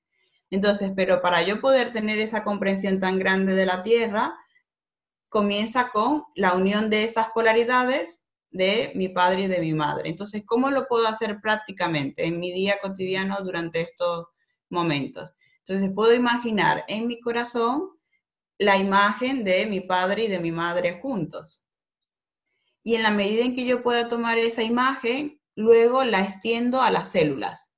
Entonces, 0.52 0.92
pero 0.96 1.22
para 1.22 1.42
yo 1.42 1.60
poder 1.60 1.92
tener 1.92 2.20
esa 2.20 2.44
comprensión 2.44 3.00
tan 3.00 3.18
grande 3.18 3.56
de 3.56 3.66
la 3.66 3.82
tierra, 3.82 4.38
comienza 5.30 5.90
con 5.92 6.24
la 6.36 6.54
unión 6.54 6.90
de 6.90 7.04
esas 7.04 7.28
polaridades 7.34 8.24
de 8.52 8.92
mi 8.96 9.10
padre 9.10 9.44
y 9.44 9.48
de 9.48 9.60
mi 9.60 9.74
madre. 9.74 10.10
Entonces, 10.10 10.44
¿cómo 10.46 10.70
lo 10.70 10.88
puedo 10.88 11.08
hacer 11.08 11.42
prácticamente 11.42 12.26
en 12.26 12.40
mi 12.40 12.52
día 12.54 12.78
cotidiano 12.82 13.38
durante 13.44 13.82
estos 13.82 14.28
momentos? 14.70 15.32
Entonces, 15.60 15.92
puedo 15.94 16.14
imaginar 16.14 16.86
en 16.88 17.08
mi 17.08 17.20
corazón 17.20 17.95
la 18.58 18.78
imagen 18.78 19.44
de 19.44 19.66
mi 19.66 19.82
padre 19.82 20.26
y 20.26 20.28
de 20.28 20.40
mi 20.40 20.52
madre 20.52 21.00
juntos. 21.02 21.64
Y 22.84 22.96
en 22.96 23.04
la 23.04 23.12
medida 23.12 23.44
en 23.44 23.56
que 23.56 23.66
yo 23.66 23.84
pueda 23.84 24.08
tomar 24.08 24.38
esa 24.38 24.64
imagen, 24.64 25.42
luego 25.56 26.06
la 26.06 26.22
extiendo 26.22 26.82
a 26.82 26.92
las 26.92 27.12
células. 27.12 27.72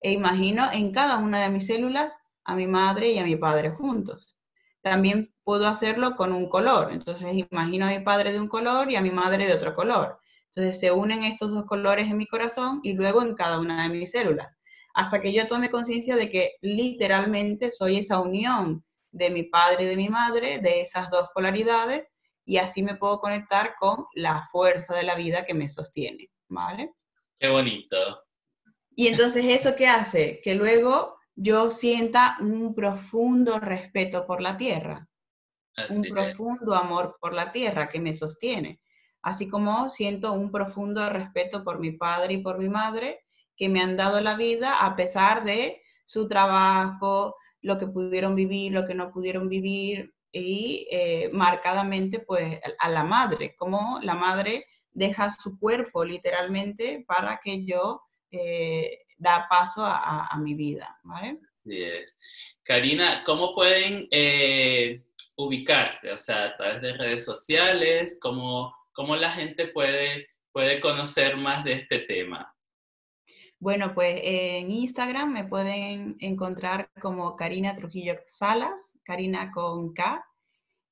E 0.00 0.12
imagino 0.12 0.70
en 0.72 0.92
cada 0.92 1.18
una 1.18 1.40
de 1.40 1.50
mis 1.50 1.66
células 1.66 2.14
a 2.44 2.54
mi 2.56 2.66
madre 2.66 3.12
y 3.12 3.18
a 3.18 3.24
mi 3.24 3.36
padre 3.36 3.70
juntos. 3.70 4.36
También 4.82 5.34
puedo 5.44 5.66
hacerlo 5.66 6.16
con 6.16 6.32
un 6.32 6.48
color. 6.48 6.92
Entonces 6.92 7.28
imagino 7.50 7.86
a 7.86 7.90
mi 7.90 8.00
padre 8.00 8.32
de 8.32 8.40
un 8.40 8.48
color 8.48 8.90
y 8.90 8.96
a 8.96 9.00
mi 9.00 9.10
madre 9.10 9.46
de 9.46 9.54
otro 9.54 9.74
color. 9.74 10.18
Entonces 10.46 10.80
se 10.80 10.92
unen 10.92 11.24
estos 11.24 11.52
dos 11.52 11.64
colores 11.66 12.08
en 12.10 12.16
mi 12.16 12.26
corazón 12.26 12.80
y 12.82 12.94
luego 12.94 13.22
en 13.22 13.34
cada 13.34 13.58
una 13.58 13.82
de 13.82 13.88
mis 13.90 14.10
células. 14.10 14.48
Hasta 14.94 15.20
que 15.20 15.32
yo 15.32 15.46
tome 15.46 15.70
conciencia 15.70 16.16
de 16.16 16.30
que 16.30 16.52
literalmente 16.62 17.70
soy 17.70 17.98
esa 17.98 18.20
unión 18.20 18.84
de 19.10 19.30
mi 19.30 19.44
padre 19.44 19.84
y 19.84 19.86
de 19.86 19.96
mi 19.96 20.08
madre, 20.08 20.58
de 20.58 20.80
esas 20.80 21.10
dos 21.10 21.28
polaridades, 21.34 22.10
y 22.44 22.56
así 22.56 22.82
me 22.82 22.96
puedo 22.96 23.20
conectar 23.20 23.74
con 23.78 24.06
la 24.14 24.46
fuerza 24.50 24.94
de 24.94 25.02
la 25.02 25.14
vida 25.14 25.44
que 25.44 25.54
me 25.54 25.68
sostiene, 25.68 26.30
¿vale? 26.48 26.94
Qué 27.38 27.48
bonito. 27.48 27.96
Y 28.96 29.08
entonces 29.08 29.44
eso 29.44 29.76
qué 29.76 29.86
hace? 29.86 30.40
Que 30.42 30.54
luego 30.54 31.18
yo 31.34 31.70
sienta 31.70 32.36
un 32.40 32.74
profundo 32.74 33.60
respeto 33.60 34.26
por 34.26 34.40
la 34.40 34.56
tierra, 34.56 35.08
un 35.90 36.02
profundo 36.02 36.74
amor 36.74 37.16
por 37.20 37.32
la 37.32 37.52
tierra 37.52 37.88
que 37.88 38.00
me 38.00 38.14
sostiene, 38.14 38.80
así 39.22 39.48
como 39.48 39.88
siento 39.90 40.32
un 40.32 40.50
profundo 40.50 41.08
respeto 41.10 41.62
por 41.62 41.78
mi 41.78 41.92
padre 41.92 42.34
y 42.34 42.38
por 42.42 42.58
mi 42.58 42.68
madre 42.68 43.24
que 43.56 43.68
me 43.68 43.80
han 43.80 43.96
dado 43.96 44.20
la 44.20 44.34
vida 44.34 44.80
a 44.80 44.96
pesar 44.96 45.44
de 45.44 45.82
su 46.04 46.26
trabajo, 46.26 47.36
lo 47.60 47.78
que 47.78 47.86
pudieron 47.86 48.34
vivir, 48.34 48.72
lo 48.72 48.86
que 48.86 48.94
no 48.94 49.10
pudieron 49.10 49.48
vivir 49.48 50.14
y 50.32 50.86
eh, 50.90 51.30
marcadamente 51.32 52.20
pues 52.20 52.60
a 52.78 52.90
la 52.90 53.04
madre, 53.04 53.54
como 53.56 53.98
la 54.02 54.14
madre 54.14 54.66
deja 54.90 55.30
su 55.30 55.58
cuerpo 55.58 56.04
literalmente 56.04 57.04
para 57.06 57.40
que 57.42 57.64
yo 57.64 58.02
eh, 58.30 59.00
da 59.16 59.46
paso 59.48 59.82
a, 59.84 60.30
mi 60.38 60.54
vida. 60.54 60.98
Así 61.54 61.82
es. 61.82 62.16
Karina, 62.62 63.22
¿cómo 63.24 63.54
pueden 63.54 64.06
eh, 64.10 65.02
ubicarte? 65.36 66.12
O 66.12 66.18
sea, 66.18 66.44
a 66.44 66.56
través 66.56 66.82
de 66.82 66.92
redes 66.92 67.24
sociales, 67.24 68.18
¿cómo, 68.20 68.74
cómo 68.92 69.16
la 69.16 69.30
gente 69.30 69.68
puede, 69.68 70.26
puede 70.52 70.80
conocer 70.80 71.36
más 71.36 71.64
de 71.64 71.72
este 71.72 72.00
tema. 72.00 72.52
Bueno, 73.60 73.92
pues 73.92 74.20
en 74.22 74.70
Instagram 74.70 75.32
me 75.32 75.44
pueden 75.44 76.16
encontrar 76.20 76.90
como 77.00 77.34
Karina 77.34 77.74
Trujillo 77.74 78.14
Salas, 78.26 78.96
Karina 79.04 79.50
con 79.50 79.92
K. 79.94 80.24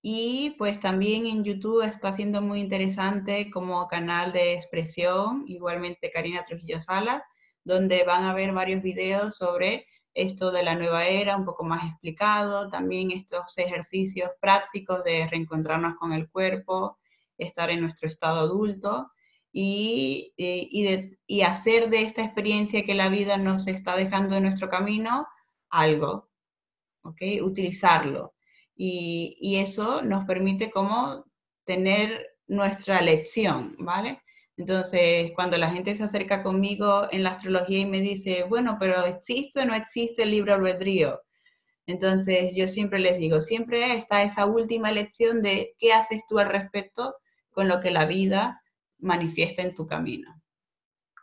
Y 0.02 0.56
pues 0.58 0.80
también 0.80 1.26
en 1.26 1.44
YouTube 1.44 1.82
está 1.82 2.12
siendo 2.12 2.42
muy 2.42 2.60
interesante 2.60 3.50
como 3.52 3.86
canal 3.86 4.32
de 4.32 4.54
expresión, 4.54 5.44
igualmente 5.46 6.10
Karina 6.10 6.42
Trujillo 6.44 6.80
Salas, 6.80 7.22
donde 7.64 8.02
van 8.04 8.24
a 8.24 8.34
ver 8.34 8.52
varios 8.52 8.82
videos 8.82 9.36
sobre 9.36 9.86
esto 10.14 10.50
de 10.50 10.64
la 10.64 10.74
nueva 10.74 11.06
era, 11.06 11.36
un 11.36 11.44
poco 11.44 11.62
más 11.64 11.84
explicado, 11.88 12.68
también 12.68 13.12
estos 13.12 13.58
ejercicios 13.58 14.30
prácticos 14.40 15.04
de 15.04 15.28
reencontrarnos 15.28 15.96
con 15.96 16.12
el 16.12 16.28
cuerpo, 16.30 16.98
estar 17.38 17.70
en 17.70 17.82
nuestro 17.82 18.08
estado 18.08 18.40
adulto 18.40 19.10
y, 19.58 20.34
y, 20.36 21.40
hacer 21.40 21.88
de 21.88 22.02
esta 22.02 22.22
experiencia 22.22 22.84
que 22.84 22.92
la 22.92 23.08
vida 23.08 23.38
nos 23.38 23.66
está 23.68 23.96
dejando 23.96 24.36
en 24.36 24.42
nuestro 24.42 24.68
camino 24.68 25.26
algo, 25.70 26.28
¿ok? 27.02 27.22
Utilizarlo. 27.42 28.34
Y, 28.76 29.38
y 29.40 29.56
eso 29.56 30.02
nos 30.02 30.26
permite 30.26 30.70
como 30.70 31.24
tener 31.64 32.36
nuestra 32.46 33.00
lección, 33.00 33.76
¿vale? 33.78 34.20
Entonces, 34.58 35.32
cuando 35.34 35.56
la 35.56 35.70
gente 35.70 35.94
se 35.96 36.04
acerca 36.04 36.42
conmigo 36.42 37.08
en 37.10 37.22
la 37.22 37.30
astrología 37.30 37.78
y 37.78 37.86
me 37.86 38.00
dice, 38.00 38.42
bueno, 38.42 38.76
pero 38.78 39.06
¿existe 39.06 39.60
o 39.60 39.64
no 39.64 39.74
existe 39.74 40.24
el 40.24 40.32
libro 40.32 40.52
albedrío? 40.52 41.22
Entonces, 41.86 42.54
yo 42.54 42.68
siempre 42.68 42.98
les 42.98 43.18
digo, 43.18 43.40
siempre 43.40 43.96
está 43.96 44.22
esa 44.22 44.44
última 44.44 44.92
lección 44.92 45.40
de 45.40 45.74
qué 45.78 45.94
haces 45.94 46.24
tú 46.28 46.38
al 46.38 46.50
respecto 46.50 47.16
con 47.52 47.68
lo 47.68 47.80
que 47.80 47.90
la 47.90 48.04
vida 48.04 48.60
manifiesta 48.98 49.62
en 49.62 49.74
tu 49.74 49.86
camino. 49.86 50.40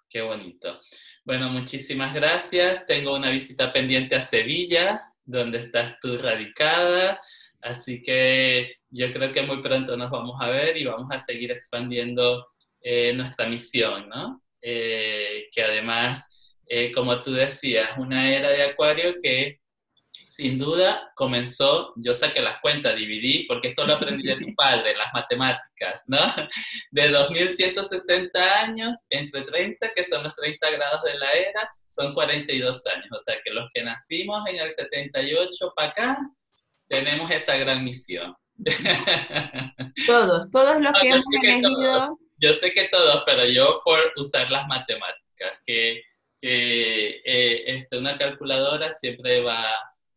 Qué 0.10 0.22
bonito. 0.22 0.80
Bueno, 1.26 1.50
muchísimas 1.50 2.14
gracias. 2.14 2.86
Tengo 2.86 3.16
una 3.16 3.32
visita 3.32 3.74
pendiente 3.74 4.16
a 4.16 4.22
Sevilla, 4.22 5.12
donde 5.26 5.60
estás 5.60 6.00
tú 6.00 6.18
radicada. 6.18 7.20
Así 7.62 8.04
que 8.04 8.76
yo 8.90 9.12
creo 9.12 9.32
que 9.32 9.42
muy 9.42 9.62
pronto 9.62 9.98
nos 9.98 10.12
vamos 10.12 10.40
a 10.40 10.50
ver 10.50 10.78
y 10.78 10.86
vamos 10.86 11.10
a 11.12 11.18
seguir 11.18 11.52
expandiendo 11.52 12.48
eh, 12.82 13.14
nuestra 13.14 13.48
misión, 13.48 14.08
¿no? 14.10 14.44
Eh, 14.62 15.48
que 15.52 15.64
además, 15.64 16.28
eh, 16.68 16.92
como 16.92 17.22
tú 17.22 17.32
decías, 17.32 17.98
una 17.98 18.32
era 18.32 18.50
de 18.50 18.64
Acuario 18.64 19.16
que 19.22 19.62
sin 20.36 20.58
duda 20.58 21.12
comenzó, 21.15 21.93
yo 21.96 22.15
saqué 22.15 22.41
las 22.41 22.60
cuentas, 22.60 22.96
dividí, 22.96 23.46
porque 23.48 23.67
esto 23.67 23.86
lo 23.86 23.93
aprendí 23.93 24.24
de 24.24 24.38
tu 24.38 24.48
padre, 24.56 24.98
las 24.98 25.13
matemáticas, 25.13 26.02
¿no? 26.08 26.17
De 26.89 27.10
2160 27.10 28.62
años, 28.62 28.98
entre 29.12 29.43
30, 29.43 29.91
que 29.93 30.04
son 30.04 30.24
los 30.24 30.34
30 30.34 30.72
grados 30.72 31.04
de 31.04 31.19
la 31.19 31.30
era, 31.34 31.72
son 31.88 32.15
42 32.15 32.88
años. 32.88 33.08
O 33.12 33.19
sea 33.19 33.36
que 33.43 33.52
los 33.52 33.69
que 33.76 33.84
nacimos 33.84 34.48
en 34.48 34.56
el 34.60 34.72
78 34.72 35.74
para 35.76 35.89
acá, 35.89 36.17
tenemos 36.88 37.30
esa 37.30 37.56
gran 37.58 37.84
misión. 37.84 38.34
Todos, 40.08 40.50
todos 40.52 40.82
los 40.82 40.93
que 41.00 41.10
hemos 41.10 41.24
elegido 41.41 42.17
yo 42.38 42.54
sé 42.56 42.74
que 42.74 42.89
todos, 42.89 43.24
pero 43.26 43.46
yo 43.46 43.82
por 43.86 44.00
usar 44.17 44.52
las 44.52 44.67
matemáticas, 44.67 45.60
que, 45.65 46.02
que 46.41 47.22
eh, 47.24 47.63
este, 47.67 47.98
una 47.98 48.17
calculadora 48.17 48.91
siempre 48.91 49.41
va, 49.41 49.65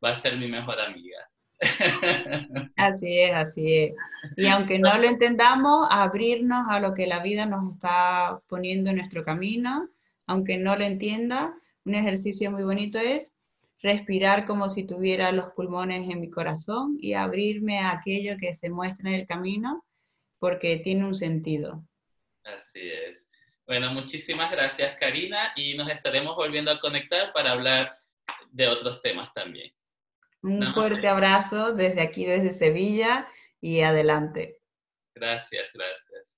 va 0.04 0.11
a 0.11 0.14
ser 0.14 0.37
mi 0.37 0.48
mejor 0.48 0.80
amiga. 0.80 1.18
Así 2.76 3.18
es, 3.18 3.32
así 3.32 3.78
es. 3.78 3.94
Y 4.37 4.46
aunque 4.46 4.78
no 4.78 4.96
lo 4.98 5.09
entendamos, 5.09 5.88
abrirnos 5.90 6.66
a 6.68 6.80
lo 6.80 6.92
que 6.92 7.06
la 7.06 7.22
vida 7.22 7.46
nos 7.46 7.72
está 7.72 8.40
poniendo 8.46 8.90
en 8.90 8.96
nuestro 8.96 9.24
camino, 9.24 9.88
aunque 10.26 10.59
no 10.59 10.76
lo 10.76 10.85
entienda, 10.85 11.54
un 11.85 11.94
ejercicio 11.94 12.50
muy 12.50 12.64
bonito 12.64 12.98
es 12.98 13.32
respirar 13.80 14.46
como 14.46 14.68
si 14.70 14.85
tuviera 14.85 15.32
los 15.32 15.52
pulmones 15.52 16.11
en 16.11 16.20
mi 16.20 16.30
corazón 16.30 16.96
y 17.00 17.14
abrirme 17.14 17.78
a 17.78 17.92
aquello 17.92 18.37
que 18.38 18.54
se 18.54 18.68
muestra 18.68 19.09
en 19.09 19.14
el 19.14 19.26
camino 19.26 19.85
porque 20.38 20.78
tiene 20.78 21.04
un 21.04 21.14
sentido. 21.14 21.85
Así 22.44 22.80
es. 22.80 23.26
Bueno, 23.66 23.92
muchísimas 23.92 24.50
gracias 24.50 24.96
Karina 24.98 25.52
y 25.56 25.74
nos 25.74 25.88
estaremos 25.90 26.37
volviendo 26.37 26.70
a 26.70 26.80
conectar 26.80 27.32
para 27.32 27.52
hablar 27.52 27.98
de 28.50 28.68
otros 28.68 29.02
temas 29.02 29.32
también. 29.32 29.72
Un 30.42 30.72
fuerte 30.75 31.09
abrazo 31.09 31.72
desde 31.72 32.03
aquí, 32.03 32.25
desde 32.25 32.53
Sevilla 32.53 33.29
y 33.61 33.81
adelante. 33.81 34.61
Gracias, 35.14 35.72
gracias. 35.72 36.36